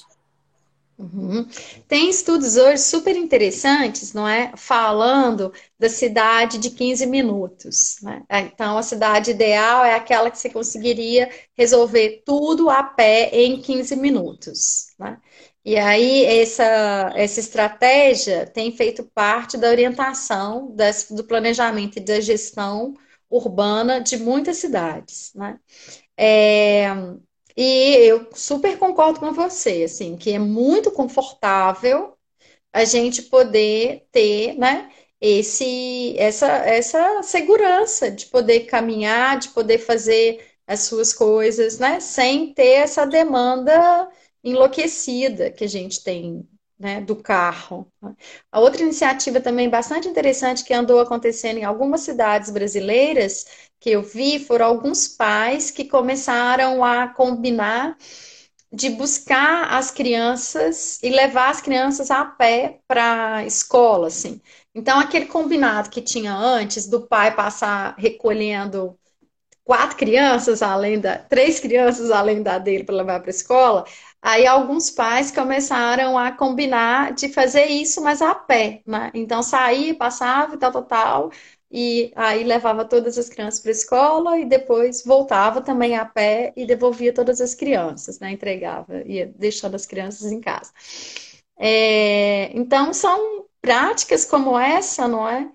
[1.00, 1.48] Uhum.
[1.88, 4.52] Tem estudos hoje super interessantes, não é?
[4.54, 7.96] Falando da cidade de 15 minutos.
[8.02, 8.22] Né?
[8.28, 13.62] É, então, a cidade ideal é aquela que você conseguiria resolver tudo a pé em
[13.62, 14.88] 15 minutos.
[14.98, 15.18] Né?
[15.64, 22.20] E aí, essa, essa estratégia tem feito parte da orientação das, do planejamento e da
[22.20, 22.92] gestão
[23.30, 25.32] urbana de muitas cidades.
[25.34, 25.58] Né?
[26.14, 26.88] É,
[27.62, 32.16] e eu super concordo com você, assim, que é muito confortável
[32.72, 34.90] a gente poder ter, né,
[35.20, 42.54] esse, essa, essa segurança de poder caminhar, de poder fazer as suas coisas, né, sem
[42.54, 44.10] ter essa demanda
[44.42, 46.48] enlouquecida que a gente tem,
[46.80, 47.86] né, do carro.
[48.50, 53.46] A outra iniciativa também bastante interessante que andou acontecendo em algumas cidades brasileiras
[53.78, 57.96] que eu vi foram alguns pais que começaram a combinar
[58.72, 64.40] de buscar as crianças e levar as crianças a pé para a escola, assim.
[64.74, 68.96] Então, aquele combinado que tinha antes do pai passar recolhendo
[69.64, 73.84] quatro crianças além da três crianças além da dele para levar para a escola,
[74.22, 79.10] aí alguns pais começaram a combinar de fazer isso, mas a pé, né?
[79.14, 81.30] Então saía, passava e tal, tal, tal,
[81.70, 86.52] e aí levava todas as crianças para a escola e depois voltava também a pé
[86.56, 88.32] e devolvia todas as crianças, né?
[88.32, 90.72] Entregava, ia deixando as crianças em casa.
[91.58, 95.50] É, então são práticas como essa, não é?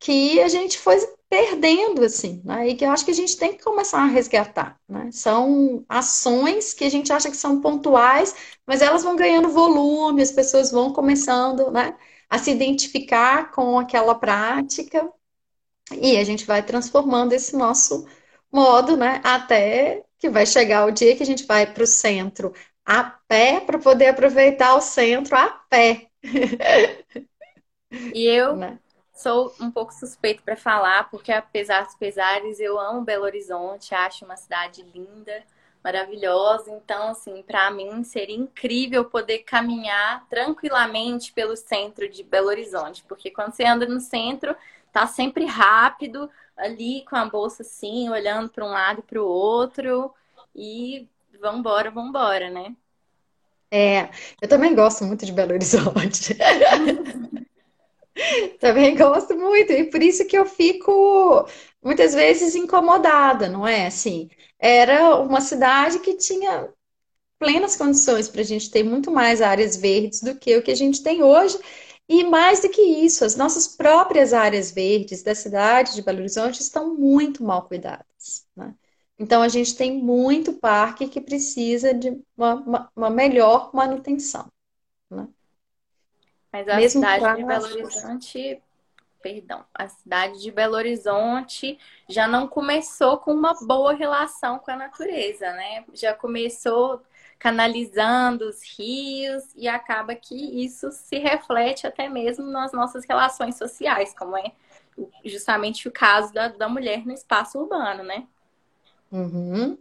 [0.00, 0.96] Que a gente foi
[1.30, 2.68] perdendo, assim, né?
[2.68, 5.10] E que eu acho que a gente tem que começar a resgatar, né?
[5.12, 8.34] São ações que a gente acha que são pontuais,
[8.66, 11.96] mas elas vão ganhando volume, as pessoas vão começando, né?
[12.30, 15.12] a se identificar com aquela prática
[15.92, 18.06] e a gente vai transformando esse nosso
[18.52, 19.20] modo, né?
[19.24, 22.52] Até que vai chegar o dia que a gente vai para o centro
[22.86, 26.08] a pé para poder aproveitar o centro a pé.
[28.14, 28.78] E eu né?
[29.20, 34.24] Sou um pouco suspeito para falar, porque apesar dos pesares, eu amo Belo Horizonte, acho
[34.24, 35.44] uma cidade linda,
[35.84, 36.70] maravilhosa.
[36.70, 43.30] Então, assim, para mim seria incrível poder caminhar tranquilamente pelo centro de Belo Horizonte, porque
[43.30, 44.56] quando você anda no centro,
[44.92, 49.26] tá sempre rápido, ali com a bolsa assim, olhando para um lado e para o
[49.26, 50.14] outro,
[50.54, 51.06] e
[51.40, 52.74] vambora, vambora, né?
[53.70, 54.10] É,
[54.42, 56.36] eu também gosto muito de Belo Horizonte.
[58.60, 61.46] também gosto muito, e por isso que eu fico
[61.82, 63.86] muitas vezes incomodada, não é?
[63.86, 64.28] Assim,
[64.58, 66.68] era uma cidade que tinha
[67.38, 70.76] plenas condições para a gente ter muito mais áreas verdes do que o que a
[70.76, 71.58] gente tem hoje.
[72.08, 76.60] E mais do que isso, as nossas próprias áreas verdes da cidade de Belo Horizonte
[76.60, 78.44] estão muito mal cuidadas.
[78.54, 78.74] Né?
[79.18, 84.50] Então, a gente tem muito parque que precisa de uma, uma, melhor manutenção.
[85.08, 85.28] Né?
[86.52, 88.62] Mas a Mesmo cidade de Belo Horizonte,
[89.22, 91.78] perdão, a cidade de Belo Horizonte
[92.08, 95.84] já não começou com uma boa relação com a natureza, né?
[95.92, 97.02] Já começou
[97.38, 104.14] canalizando os rios e acaba que isso se reflete até mesmo nas nossas relações sociais,
[104.14, 104.52] como é
[105.24, 108.26] justamente o caso da, da mulher no espaço urbano, né?
[109.10, 109.78] Uhum.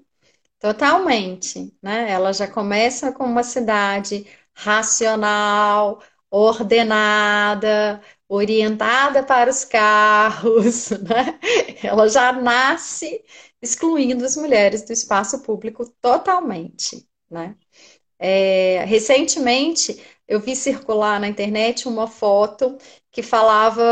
[0.60, 2.12] Totalmente, né?
[2.12, 11.40] Ela já começa com uma cidade racional, ordenada, orientada para os carros, né?
[11.84, 13.24] Ela já nasce
[13.62, 17.56] excluindo as mulheres do espaço público totalmente né?
[18.20, 22.78] É, recentemente eu vi circular na internet uma foto
[23.12, 23.84] que falava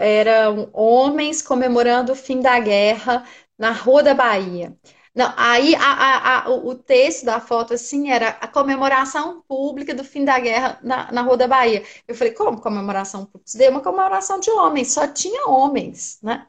[0.00, 3.24] eram homens comemorando o fim da guerra
[3.58, 4.76] na Rua da Bahia.
[5.20, 10.02] Não, aí a, a, a, o texto da foto assim era a comemoração pública do
[10.02, 11.84] fim da guerra na, na Rua da Bahia.
[12.08, 13.44] Eu falei, como comemoração pública?
[13.46, 16.46] Isso é uma comemoração de homens, só tinha homens, né?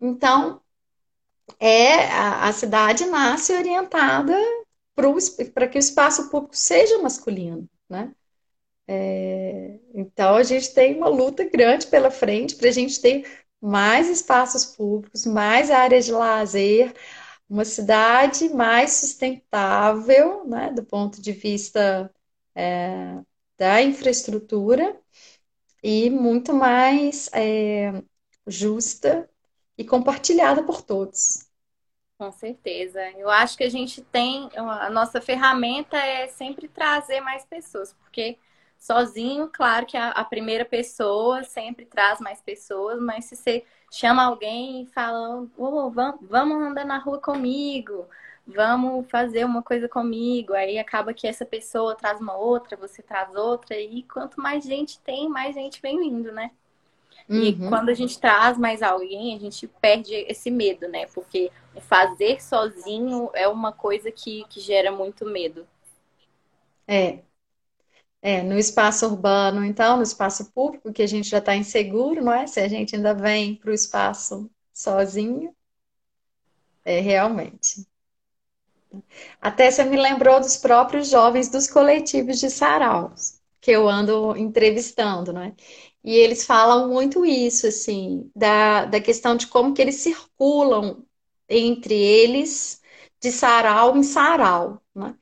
[0.00, 0.60] Então,
[1.58, 4.36] é a, a cidade nasce orientada
[5.52, 8.14] para que o espaço público seja masculino, né?
[8.86, 13.26] É, então a gente tem uma luta grande pela frente para a gente ter
[13.60, 16.92] mais espaços públicos, mais áreas de lazer,
[17.48, 22.12] uma cidade mais sustentável, né, do ponto de vista
[22.54, 23.20] é,
[23.58, 24.98] da infraestrutura
[25.82, 28.02] e muito mais é,
[28.46, 29.28] justa
[29.76, 31.48] e compartilhada por todos.
[32.16, 33.00] Com certeza.
[33.18, 38.38] Eu acho que a gente tem, a nossa ferramenta é sempre trazer mais pessoas, porque
[38.84, 44.22] sozinho, claro que a, a primeira pessoa sempre traz mais pessoas, mas se você chama
[44.22, 48.06] alguém e fala, oh, vamos, vamos andar na rua comigo,
[48.46, 53.34] vamos fazer uma coisa comigo, aí acaba que essa pessoa traz uma outra, você traz
[53.34, 56.50] outra, e quanto mais gente tem, mais gente vem vindo, né?
[57.26, 57.70] E uhum.
[57.70, 61.06] quando a gente traz mais alguém, a gente perde esse medo, né?
[61.06, 61.50] Porque
[61.80, 65.66] fazer sozinho é uma coisa que, que gera muito medo.
[66.86, 67.20] É.
[68.26, 72.32] É, no espaço urbano, então, no espaço público, que a gente já está inseguro, não
[72.32, 72.46] é?
[72.46, 75.54] Se a gente ainda vem para o espaço sozinho.
[76.82, 77.86] É, realmente.
[79.42, 85.30] Até você me lembrou dos próprios jovens dos coletivos de saraus, que eu ando entrevistando,
[85.30, 85.54] né?
[86.02, 91.04] E eles falam muito isso, assim, da, da questão de como que eles circulam
[91.46, 92.80] entre eles
[93.20, 95.14] de sarau em sarau, né?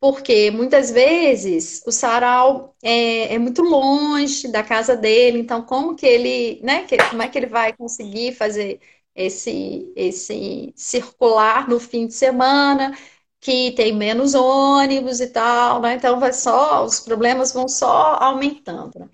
[0.00, 6.06] Porque muitas vezes o sarau é, é, muito longe da casa dele, então como que
[6.06, 8.80] ele, né, que, como é que ele vai conseguir fazer
[9.14, 12.96] esse, esse circular no fim de semana,
[13.40, 15.94] que tem menos ônibus e tal, né?
[15.94, 19.08] Então vai só, os problemas vão só aumentando, né?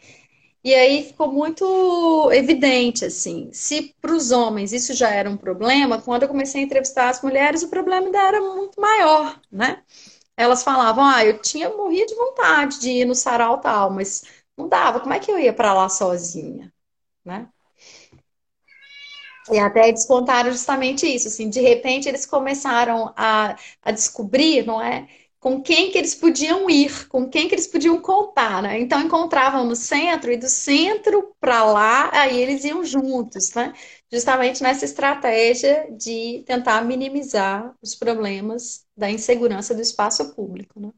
[0.64, 6.02] E aí ficou muito evidente, assim, se para os homens isso já era um problema,
[6.02, 9.82] quando eu comecei a entrevistar as mulheres, o problema ainda era muito maior, né?
[10.36, 14.24] Elas falavam, ah, eu tinha morrido de vontade de ir no sarau tal, mas
[14.56, 16.72] não dava, como é que eu ia para lá sozinha,
[17.24, 17.48] né?
[19.50, 25.08] E até descontaram justamente isso, assim, de repente eles começaram a, a descobrir, não é?
[25.38, 28.80] com quem que eles podiam ir, com quem que eles podiam contar, né?
[28.80, 33.72] Então encontravam no centro e do centro para lá, aí eles iam juntos, né?
[34.12, 40.92] Justamente nessa estratégia de tentar minimizar os problemas da insegurança do espaço público, né?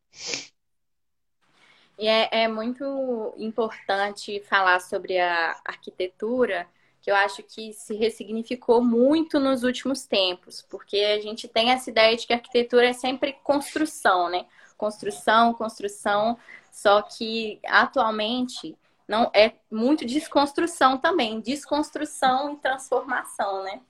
[1.99, 6.69] E é, é muito importante falar sobre a arquitetura,
[7.01, 11.91] que eu acho que se ressignificou muito nos últimos tempos, porque a gente tem essa
[11.91, 14.47] ideia de que a arquitetura é sempre construção, né?
[14.77, 16.39] Construção, construção,
[16.71, 18.77] só que atualmente
[19.09, 23.81] não é muito desconstrução também, desconstrução e transformação, né?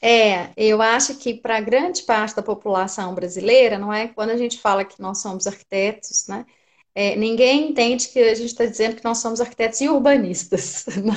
[0.00, 4.08] É, eu acho que para grande parte da população brasileira, não é?
[4.08, 6.46] Quando a gente fala que nós somos arquitetos, né?
[6.94, 10.86] É, ninguém entende que a gente está dizendo que nós somos arquitetos e urbanistas.
[10.96, 11.14] Né?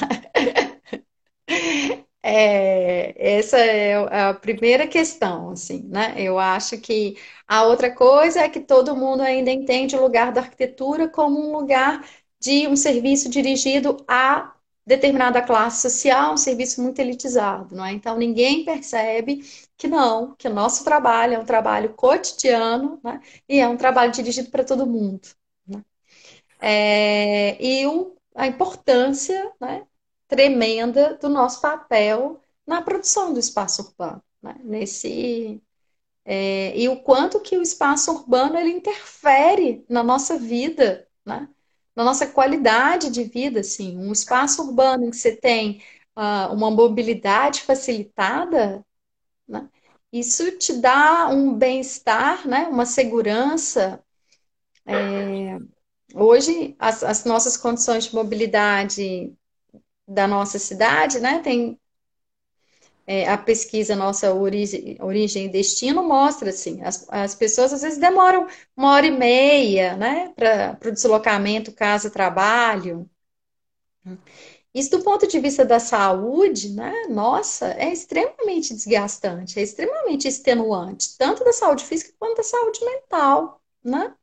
[2.23, 3.95] É, essa é
[4.29, 6.13] a primeira questão, assim, né?
[6.17, 7.17] Eu acho que
[7.47, 11.51] a outra coisa é que todo mundo ainda entende o lugar da arquitetura como um
[11.57, 12.05] lugar
[12.39, 14.53] de um serviço dirigido a
[14.91, 17.93] determinada classe social, um serviço muito elitizado, não é?
[17.93, 19.41] Então ninguém percebe
[19.77, 23.21] que não, que o nosso trabalho é um trabalho cotidiano, né?
[23.47, 25.29] E é um trabalho dirigido para todo mundo.
[25.65, 25.81] Né?
[26.59, 29.85] É, e o, a importância né,
[30.27, 34.55] tremenda do nosso papel na produção do espaço urbano, né?
[34.63, 35.61] Nesse
[36.25, 41.47] é, e o quanto que o espaço urbano ele interfere na nossa vida, né?
[41.95, 45.81] Na nossa qualidade de vida, assim, um espaço urbano em que você tem
[46.15, 48.85] uh, uma mobilidade facilitada,
[49.47, 49.69] né?
[50.11, 52.67] isso te dá um bem-estar, né?
[52.67, 54.03] uma segurança.
[54.85, 55.57] É,
[56.13, 59.33] hoje, as, as nossas condições de mobilidade
[60.07, 61.79] da nossa cidade, né, tem
[63.07, 67.99] é, a pesquisa nossa origem, origem e destino mostra assim, as, as pessoas às vezes
[67.99, 73.09] demoram uma hora e meia, né, para o deslocamento casa-trabalho.
[74.73, 81.17] Isso do ponto de vista da saúde, né, nossa, é extremamente desgastante, é extremamente extenuante,
[81.17, 84.15] tanto da saúde física quanto da saúde mental, né?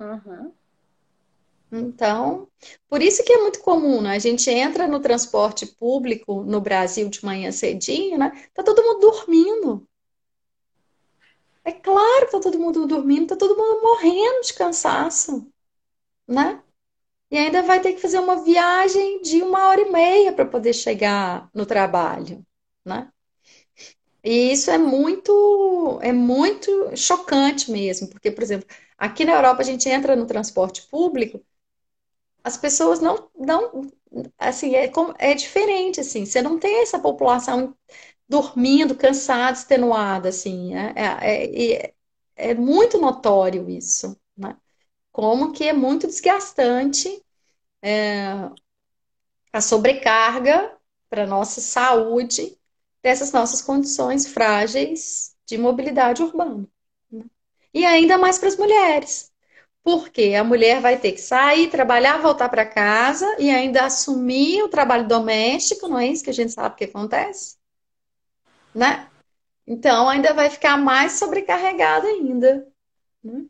[0.00, 0.52] Uhum.
[1.76, 2.48] Então,
[2.88, 4.14] por isso que é muito comum, né?
[4.14, 8.30] A gente entra no transporte público no Brasil de manhã cedinho, né?
[8.54, 9.88] Tá todo mundo dormindo.
[11.64, 15.50] É claro que tá todo mundo dormindo, tá todo mundo morrendo de cansaço,
[16.28, 16.62] né?
[17.30, 20.74] E ainda vai ter que fazer uma viagem de uma hora e meia para poder
[20.74, 22.44] chegar no trabalho,
[22.84, 23.10] né?
[24.22, 29.64] E isso é muito, é muito chocante mesmo, porque, por exemplo, aqui na Europa a
[29.64, 31.44] gente entra no transporte público
[32.44, 33.90] as pessoas não, não
[34.38, 37.76] assim, é, é diferente, assim, você não tem essa população
[38.28, 41.94] dormindo, cansada, extenuada, assim, é, é, é,
[42.36, 44.56] é muito notório isso, né?
[45.12, 47.22] Como que é muito desgastante
[47.82, 48.50] é,
[49.52, 50.76] a sobrecarga
[51.08, 52.58] para nossa saúde
[53.02, 56.66] dessas nossas condições frágeis de mobilidade urbana.
[57.10, 57.24] Né?
[57.72, 59.32] E ainda mais para as mulheres.
[59.84, 64.68] Porque a mulher vai ter que sair, trabalhar, voltar para casa e ainda assumir o
[64.68, 67.58] trabalho doméstico, não é isso que a gente sabe que acontece?
[68.74, 69.06] Né?
[69.66, 72.66] Então ainda vai ficar mais sobrecarregada ainda.
[73.22, 73.44] Né?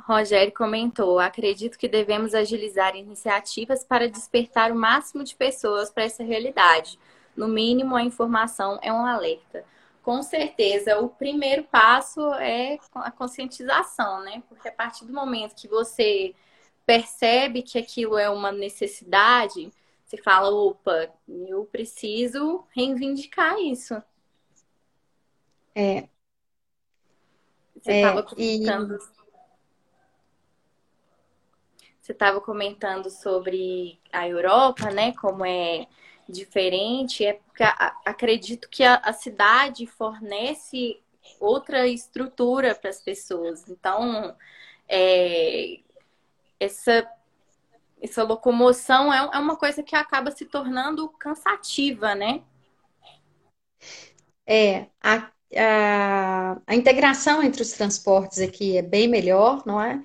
[0.00, 6.24] Rogério comentou: acredito que devemos agilizar iniciativas para despertar o máximo de pessoas para essa
[6.24, 6.98] realidade.
[7.36, 9.64] No mínimo, a informação é um alerta
[10.02, 14.42] com certeza, o primeiro passo é a conscientização, né?
[14.48, 16.34] Porque a partir do momento que você
[16.86, 19.72] percebe que aquilo é uma necessidade,
[20.04, 23.94] você fala, opa, eu preciso reivindicar isso.
[25.74, 26.08] É.
[27.76, 28.98] Você estava é, comentando.
[28.98, 29.20] E...
[32.00, 35.12] Você estava comentando sobre a Europa, né?
[35.12, 35.86] Como é
[36.30, 37.62] diferente é porque
[38.04, 41.00] acredito que a, a cidade fornece
[41.38, 43.68] outra estrutura para as pessoas.
[43.68, 44.36] Então,
[44.88, 45.80] é,
[46.58, 47.08] essa,
[48.00, 52.42] essa locomoção é, é uma coisa que acaba se tornando cansativa, né?
[54.46, 60.02] É, a, a, a integração entre os transportes aqui é bem melhor, não é?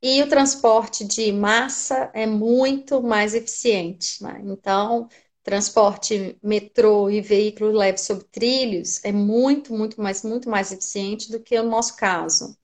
[0.00, 4.40] E o transporte de massa é muito mais eficiente, né?
[4.44, 5.08] Então,
[5.48, 11.40] transporte metrô e veículo leve sobre trilhos é muito, muito mais, muito mais eficiente do
[11.40, 12.54] que o nosso caso.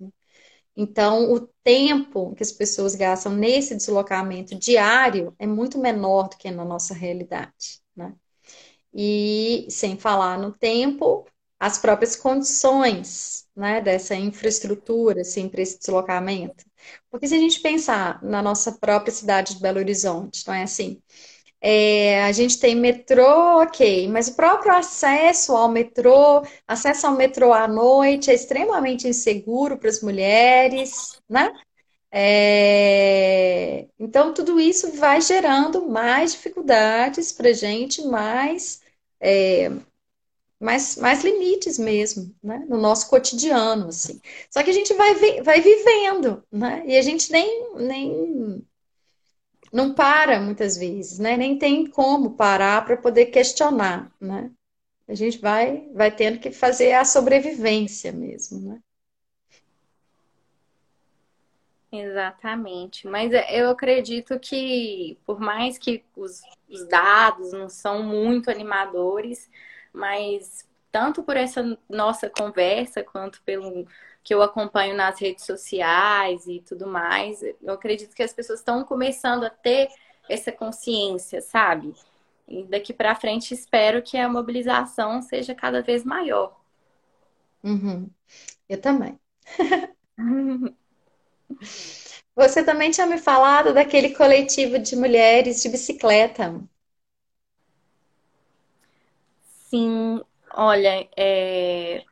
[0.77, 6.51] Então, o tempo que as pessoas gastam nesse deslocamento diário é muito menor do que
[6.51, 8.15] na nossa realidade, né?
[8.94, 11.27] E sem falar no tempo,
[11.59, 16.65] as próprias condições, né, dessa infraestrutura, assim, para esse deslocamento.
[17.11, 21.02] Porque se a gente pensar na nossa própria cidade de Belo Horizonte, não é assim?
[21.66, 27.55] É, a gente tem metrô, ok, mas o próprio acesso ao metrô, acesso ao metrô
[27.55, 31.51] à noite é extremamente inseguro para as mulheres, né?
[32.12, 38.82] É, então, tudo isso vai gerando mais dificuldades para a gente, mais,
[39.20, 39.70] é,
[40.61, 42.65] mais, mais limites mesmo, né?
[42.69, 44.20] No nosso cotidiano, assim.
[44.51, 46.82] Só que a gente vai, vai vivendo, né?
[46.86, 48.65] E a gente nem, nem
[49.75, 51.37] não para muitas vezes, né?
[51.37, 54.53] Nem tem como parar para poder questionar, né?
[55.09, 58.81] A gente vai, vai tendo que fazer a sobrevivência mesmo, né?
[61.91, 63.09] Exatamente.
[63.09, 69.51] Mas é, eu acredito que, por mais que os, os dados não são muito animadores,
[69.93, 73.89] mas tanto por essa nossa conversa quanto pelo
[74.25, 78.83] que eu acompanho nas redes sociais e tudo mais, eu acredito que as pessoas estão
[78.83, 79.91] começando a ter
[80.29, 81.95] essa consciência, sabe?
[82.49, 86.59] E daqui para frente espero que a mobilização seja cada vez maior.
[87.63, 88.09] Uhum.
[88.67, 89.21] Eu também.
[92.35, 96.61] Você também tinha me falado daquele coletivo de mulheres de bicicleta.
[99.69, 100.21] Sim,
[100.53, 102.05] olha, é...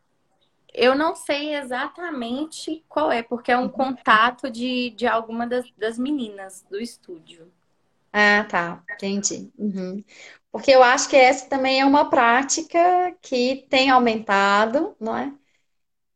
[0.75, 5.99] eu não sei exatamente qual é, porque é um contato de, de alguma das, das
[5.99, 7.51] meninas do estúdio.
[8.13, 9.51] Ah, tá, entendi.
[9.59, 10.05] Uhum.
[10.51, 12.79] Porque eu acho que essa também é uma prática
[13.23, 15.33] que tem aumentado, não é?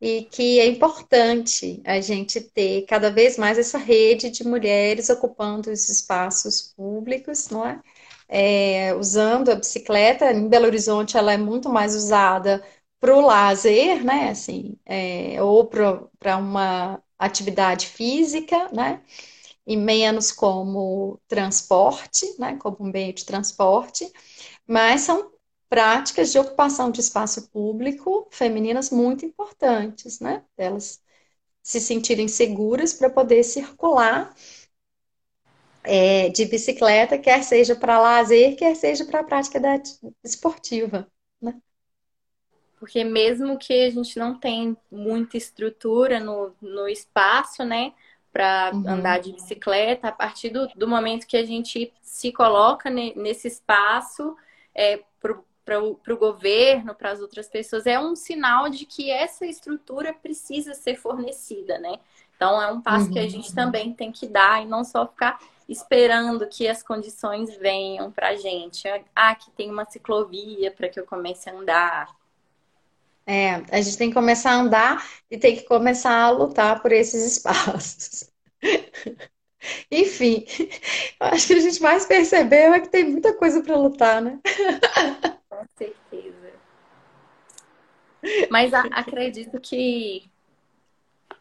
[0.00, 5.70] e que é importante a gente ter cada vez mais essa rede de mulheres ocupando
[5.70, 7.80] os espaços públicos, não é?
[8.28, 10.32] É, usando a bicicleta.
[10.32, 12.62] Em Belo Horizonte, ela é muito mais usada
[13.00, 14.30] para o lazer, né?
[14.30, 19.02] Assim, é, ou para uma atividade física, né?
[19.66, 22.56] E menos como transporte, né?
[22.58, 24.10] Como um meio de transporte.
[24.66, 25.32] Mas são
[25.68, 30.44] práticas de ocupação de espaço público femininas muito importantes, né?
[30.56, 31.00] Elas
[31.62, 34.34] se sentirem seguras para poder circular
[35.84, 39.80] é, de bicicleta, quer seja para lazer, quer seja para a prática da,
[40.24, 41.10] esportiva,
[41.40, 41.60] né?
[42.78, 47.92] Porque mesmo que a gente não tenha muita estrutura no, no espaço, né?
[48.32, 48.88] Para uhum.
[48.88, 53.48] andar de bicicleta, a partir do, do momento que a gente se coloca ne, nesse
[53.48, 54.36] espaço,
[54.74, 55.00] é,
[55.64, 60.74] para o governo, para as outras pessoas, é um sinal de que essa estrutura precisa
[60.74, 61.98] ser fornecida, né?
[62.36, 63.12] Então é um passo uhum.
[63.14, 63.54] que a gente uhum.
[63.54, 68.36] também tem que dar e não só ficar esperando que as condições venham para a
[68.36, 68.86] gente.
[69.14, 72.15] Ah, que tem uma ciclovia para que eu comece a andar.
[73.26, 76.92] É, a gente tem que começar a andar e tem que começar a lutar por
[76.92, 78.30] esses espaços.
[79.90, 80.46] Enfim,
[81.18, 84.38] acho que a gente mais percebeu é que tem muita coisa para lutar, né?
[85.48, 86.52] Com certeza.
[88.48, 90.30] Mas a, acredito que,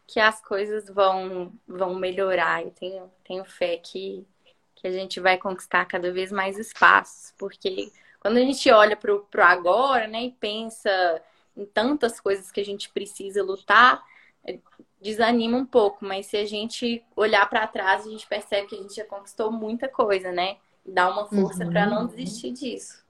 [0.08, 2.62] que as coisas vão, vão melhorar.
[2.62, 4.26] Eu tenho, tenho fé que,
[4.74, 9.14] que a gente vai conquistar cada vez mais espaços, porque quando a gente olha para
[9.14, 11.22] o agora, né, e pensa
[11.56, 14.02] em tantas coisas que a gente precisa lutar,
[14.44, 14.58] é,
[15.00, 18.78] desanima um pouco, mas se a gente olhar para trás, a gente percebe que a
[18.78, 20.56] gente já conquistou muita coisa, né?
[20.84, 21.70] Dá uma força uhum.
[21.70, 23.04] para não desistir disso.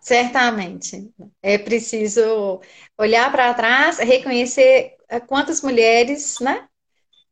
[0.00, 1.12] Certamente.
[1.42, 2.60] É preciso
[2.98, 6.68] olhar para trás, reconhecer eh, quantas mulheres, né,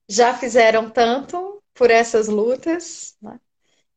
[0.09, 3.39] já fizeram tanto por essas lutas, né,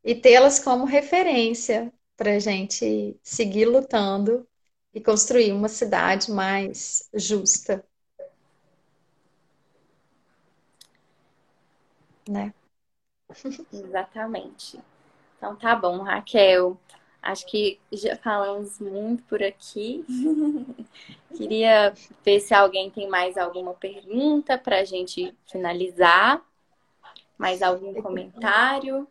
[0.03, 4.47] e tê-las como referência para a gente seguir lutando
[4.95, 7.85] e construir uma cidade mais justa.
[12.29, 12.53] Né?
[13.73, 14.79] Exatamente.
[15.37, 16.77] Então tá bom, Raquel.
[17.21, 20.05] Acho que já falamos muito por aqui.
[21.35, 21.93] Queria
[22.23, 26.41] ver se alguém tem mais alguma pergunta para a gente finalizar.
[27.37, 29.05] Mais algum comentário?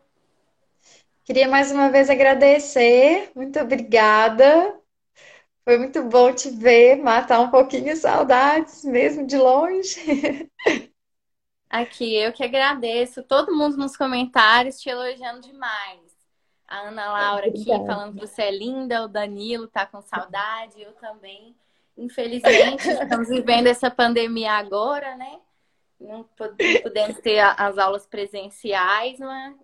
[1.23, 3.31] Queria mais uma vez agradecer.
[3.35, 4.79] Muito obrigada.
[5.65, 10.47] Foi muito bom te ver, matar um pouquinho as saudades, mesmo de longe.
[11.67, 13.23] Aqui, eu que agradeço.
[13.23, 15.99] Todo mundo nos comentários te elogiando demais.
[16.67, 20.93] A Ana Laura aqui falando que você é linda, o Danilo tá com saudade, eu
[20.93, 21.55] também.
[21.97, 25.39] Infelizmente, estamos vivendo essa pandemia agora, né?
[25.99, 29.17] Não podemos ter as aulas presenciais,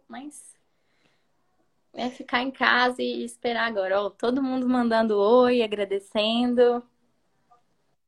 [0.08, 0.56] mas
[1.94, 4.02] é ficar em casa e esperar agora.
[4.02, 6.84] Ó, todo mundo mandando oi, agradecendo.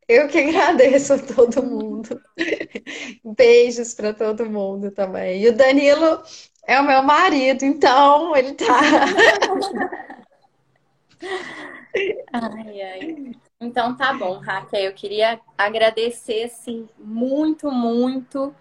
[0.08, 2.22] Eu que agradeço a todo mundo.
[3.38, 5.42] Beijos para todo mundo também.
[5.42, 6.22] E o Danilo
[6.66, 8.82] É o meu marido, então ele tá.
[12.34, 13.32] Ai, ai.
[13.62, 14.82] Então tá bom, Raquel.
[14.82, 18.54] Eu queria agradecer assim muito, muito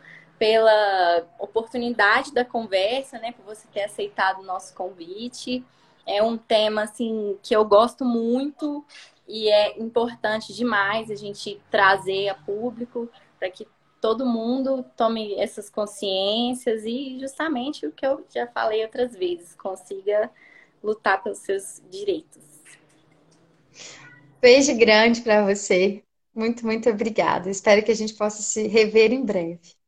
[0.42, 5.64] pela oportunidade da conversa, né, por você ter aceitado o nosso convite.
[6.04, 8.84] É um tema assim que eu gosto muito
[9.28, 13.08] e é importante demais a gente trazer a público
[13.38, 13.68] para que
[14.00, 20.28] todo mundo tome essas consciências e justamente o que eu já falei outras vezes, consiga
[20.82, 22.42] lutar pelos seus direitos.
[24.40, 26.02] Beijo grande para você.
[26.34, 27.48] Muito, muito obrigada.
[27.48, 29.80] Espero que a gente possa se rever em breve.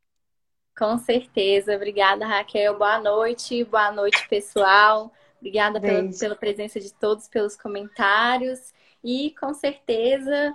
[0.77, 1.75] Com certeza.
[1.75, 2.77] Obrigada, Raquel.
[2.77, 3.63] Boa noite.
[3.63, 5.11] Boa noite, pessoal.
[5.39, 8.73] Obrigada pela, pela, presença de todos, pelos comentários.
[9.03, 10.53] E com certeza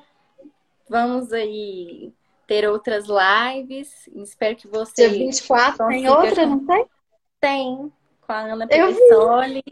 [0.89, 2.13] vamos aí
[2.47, 4.09] ter outras lives.
[4.17, 5.09] Espero que você.
[5.09, 6.87] Dia 24 tem outra, não tem?
[7.41, 9.63] Tem, com a Ana Pessoli.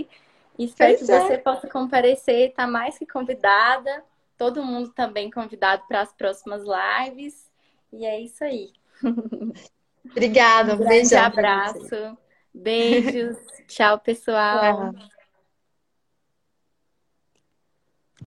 [0.59, 1.21] Espero pois que é.
[1.21, 4.03] você possa comparecer, está mais que convidada
[4.39, 7.51] todo mundo também convidado para as próximas lives.
[7.93, 8.73] E é isso aí.
[10.11, 12.17] Obrigada, um, um grande abraço.
[12.55, 13.37] Beijos.
[13.69, 14.93] Tchau, pessoal.
[14.93, 15.18] Tchau.